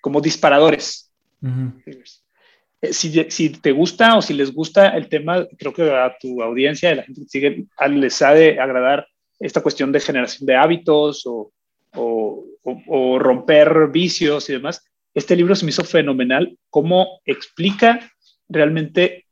[0.00, 1.10] como disparadores.
[2.80, 6.42] Eh, si, si, te gusta o si les gusta el tema, creo que a tu
[6.42, 9.06] audiencia, a la gente que sigue, les ha de agradar
[9.40, 11.52] esta cuestión de generación de hábitos o,
[11.94, 14.84] o, o, romper vicios y demás.
[15.18, 18.08] Este libro se me hizo fenomenal, cómo explica
[18.48, 19.26] realmente,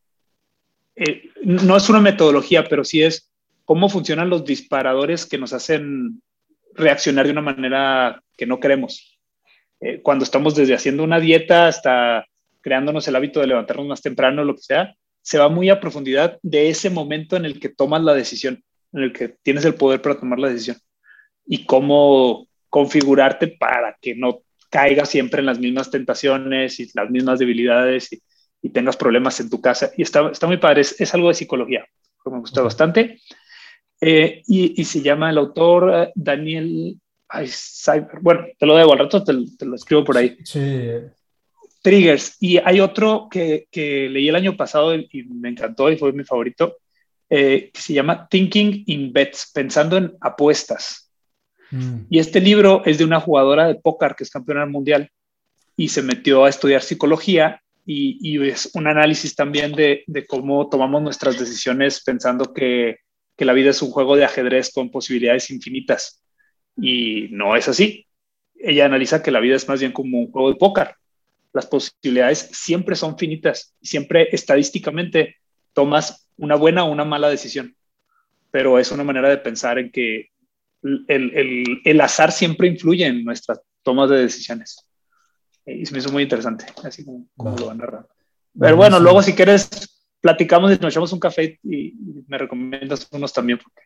[0.96, 3.30] eh, no es una metodología, pero sí es
[3.64, 6.20] cómo funcionan los disparadores que nos hacen
[6.74, 9.16] reaccionar de una manera que no queremos.
[9.78, 12.26] Eh, cuando estamos desde haciendo una dieta hasta
[12.62, 16.40] creándonos el hábito de levantarnos más temprano, lo que sea, se va muy a profundidad
[16.42, 18.60] de ese momento en el que tomas la decisión,
[18.92, 20.78] en el que tienes el poder para tomar la decisión
[21.46, 24.42] y cómo configurarte para que no
[24.76, 28.20] caigas siempre en las mismas tentaciones y las mismas debilidades y,
[28.74, 29.92] tengas problemas en tu casa.
[29.96, 31.86] Y está, está muy padre, es, algo de psicología,
[32.22, 33.20] que me gusta bastante.
[34.00, 36.98] Eh, y, se llama el autor eh, Daniel
[38.20, 40.36] Bueno, te lo debo al rato, te, lo escribo por ahí.
[40.44, 40.90] Sí.
[41.80, 42.36] Triggers.
[42.40, 46.24] Y hay otro que, que, leí el año pasado y, me encantó y fue mi
[46.24, 46.78] favorito,
[47.30, 51.05] eh, que se llama Thinking in Bets, pensando en apuestas.
[51.70, 52.00] Mm.
[52.10, 55.10] Y este libro es de una jugadora de póker que es campeona mundial
[55.76, 61.38] y se metió a estudiar psicología y, es un análisis también de, cómo tomamos nuestras
[61.38, 62.96] decisiones pensando que
[63.36, 66.22] que la vida es un juego de ajedrez con posibilidades infinitas.
[66.76, 68.06] Y no es así.
[68.54, 70.94] Ella analiza que la vida es más bien como un juego de póker.
[71.52, 75.36] Las posibilidades siempre son finitas y siempre estadísticamente
[75.72, 77.76] tomas una buena o una mala decisión.
[78.50, 80.30] Pero es una manera de pensar en que
[81.08, 84.88] el, azar siempre influye en nuestras tomas de decisiones.
[85.64, 88.08] Y se me hizo muy interesante, así como, lo van narrando.
[88.58, 91.94] Pero bueno, luego si quieres platicamos y nos echamos un café y,
[92.26, 93.82] me recomiendas unos también porque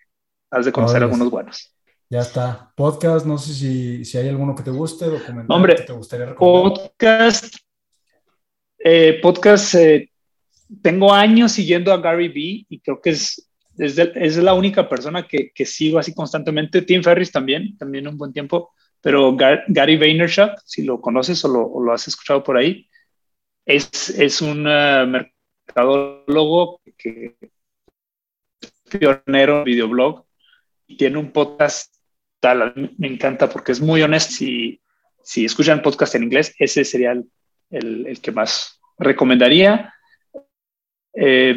[0.50, 1.74] has de conocer algunos buenos.
[2.08, 2.72] Ya está.
[2.74, 6.26] Podcast, no sé si, si hay alguno que te guste, documental Hombre, que te gustaría
[6.26, 6.72] recomendar.
[6.72, 7.56] Podcast,
[8.78, 10.10] eh, podcast, eh,
[10.82, 15.26] tengo años siguiendo a Gary Vee y creo que es, es, es la única persona
[15.26, 16.82] que, que, sigo así constantemente.
[16.82, 21.62] Tim Ferris también, también un buen tiempo, pero Gary Vaynerchuk, si lo conoces o lo,
[21.62, 22.88] o has escuchado por ahí,
[23.64, 27.36] es, es un uh, mercadólogo que
[28.90, 30.24] pionero en videoblog
[30.86, 31.94] y tiene un podcast
[32.40, 34.34] tal, me encanta porque es muy honesto.
[34.34, 34.80] Si,
[35.22, 39.94] si escuchan podcast en inglés, ese sería el, el, que más recomendaría.
[41.14, 41.54] Eh,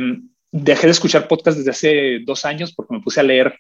[0.53, 3.59] dejé de escuchar podcast desde hace dos años porque me puse a leer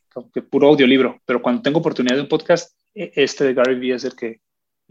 [0.51, 4.03] puro audiolibro, pero cuando tengo oportunidad de un podcast, e, este de Gary Vee es
[4.03, 4.41] el que,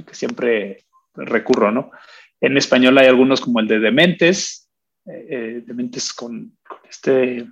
[0.05, 0.85] que siempre
[1.15, 1.93] recurro, ¿no?
[2.41, 4.69] En español hay algunos como el de Dementes,
[5.07, 6.59] eh, de mentes con,
[6.91, 7.47] este...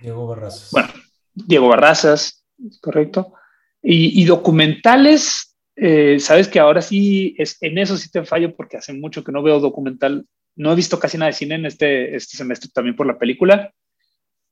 [0.00, 0.70] Diego Barrazas.
[0.70, 0.88] Bueno,
[1.34, 2.46] Diego Barrazas,
[2.80, 3.34] correcto.
[3.82, 8.92] Y, documentales, eh, sabes que ahora sí, es, en eso sí te fallo porque hace
[8.92, 10.26] mucho que no veo documental.
[10.54, 13.72] No he visto casi nada de cine en este, este semestre también por la película.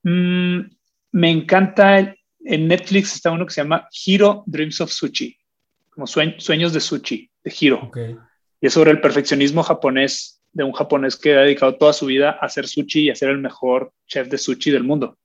[0.04, 0.60] Mm,
[1.12, 5.36] me encanta, en Netflix está uno que se llama Hiro Dreams of Sushi,
[5.90, 7.90] como sueños de sushi, de Hiro.
[8.60, 12.30] Y es sobre el perfeccionismo japonés de un japonés que ha dedicado toda su vida
[12.30, 15.18] a hacer sushi y a ser el mejor chef de sushi del mundo.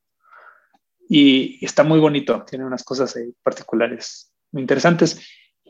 [1.08, 5.22] Y, está muy bonito, tiene unas cosas particulares muy interesantes.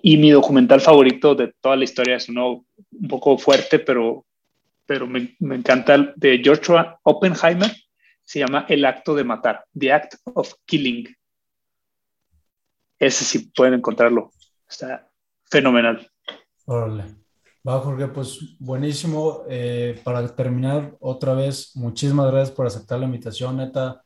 [0.02, 4.26] Y mi documental favorito de toda la historia es uno un poco fuerte, pero,
[4.86, 7.72] pero me, me encanta, el de Joshua Oppenheimer.
[8.30, 11.08] Se llama El acto de matar, The Act of Killing.
[13.00, 14.30] Ese sí pueden encontrarlo.
[14.70, 15.10] Está
[15.46, 16.08] fenomenal.
[16.66, 17.06] Órale.
[17.68, 19.46] Va, Jorge, pues buenísimo.
[19.50, 24.04] Eh, para terminar, otra vez, muchísimas gracias por aceptar la invitación, neta.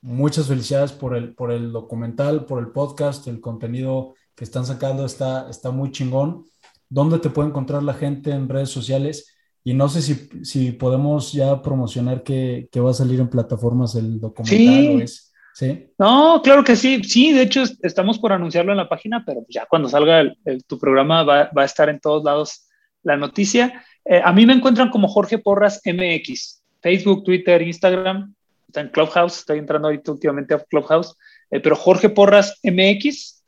[0.00, 5.04] Muchas felicidades por el, por el documental, por el podcast, el contenido que están sacando
[5.04, 6.46] está, está muy chingón.
[6.88, 9.35] ¿Dónde te puede encontrar la gente en redes sociales?
[9.66, 13.96] Y no sé si, si podemos ya promocionar que, que, va a salir en plataformas
[13.96, 15.08] el documental.
[15.08, 15.22] Sí.
[15.54, 15.90] ¿Sí?
[15.98, 17.02] No, claro que sí.
[17.02, 20.22] Sí, de hecho estamos por anunciarlo en la página, pero ya cuando salga
[20.68, 22.68] tu programa va, va, a estar en todos lados
[23.02, 23.84] la noticia.
[24.04, 28.36] Eh, a mí me encuentran como Jorge Porras MX, Facebook, Twitter, Instagram,
[28.68, 31.16] está en Clubhouse, estoy entrando ahorita últimamente a Clubhouse,
[31.50, 33.42] eh, pero Jorge Porras MX,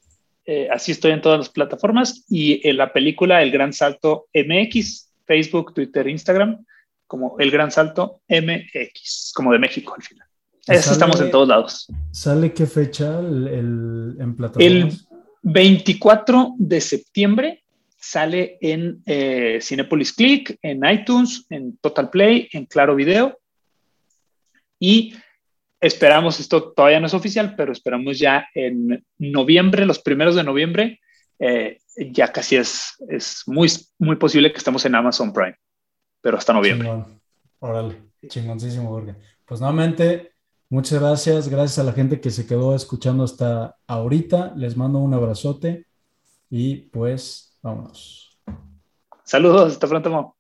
[0.47, 5.08] eh, así estoy en todas las plataformas, y en la película El Gran Salto MX,
[5.29, 6.64] Facebook, Twitter, Instagram,
[7.07, 10.26] como El Gran Salto MX, como de México al final.
[10.66, 11.87] estamos en todos lados.
[12.11, 14.59] ¿Sale qué fecha el, en plataformas?
[14.61, 14.99] El
[15.43, 17.64] 24 de septiembre
[18.01, 23.39] sale en eh, Cinepolis Click, en iTunes, en Total Play, en Claro Video.
[24.79, 25.14] Y
[25.81, 31.01] esperamos, esto todavía no es oficial, pero esperamos ya en noviembre, los primeros de noviembre,
[31.39, 33.68] eh, ya casi es, es muy,
[33.99, 35.57] muy posible que estemos en Amazon Prime,
[36.20, 37.05] pero hasta noviembre.
[37.59, 39.16] Órale, chingoncísimo, Jorge.
[39.44, 40.32] Pues nuevamente,
[40.68, 41.49] muchas gracias.
[41.49, 44.53] Gracias a la gente que se quedó escuchando hasta ahorita.
[44.57, 45.86] Les mando un abrazote
[46.51, 48.38] y pues vámonos.
[49.24, 50.38] Saludos, hasta pronto, Mo.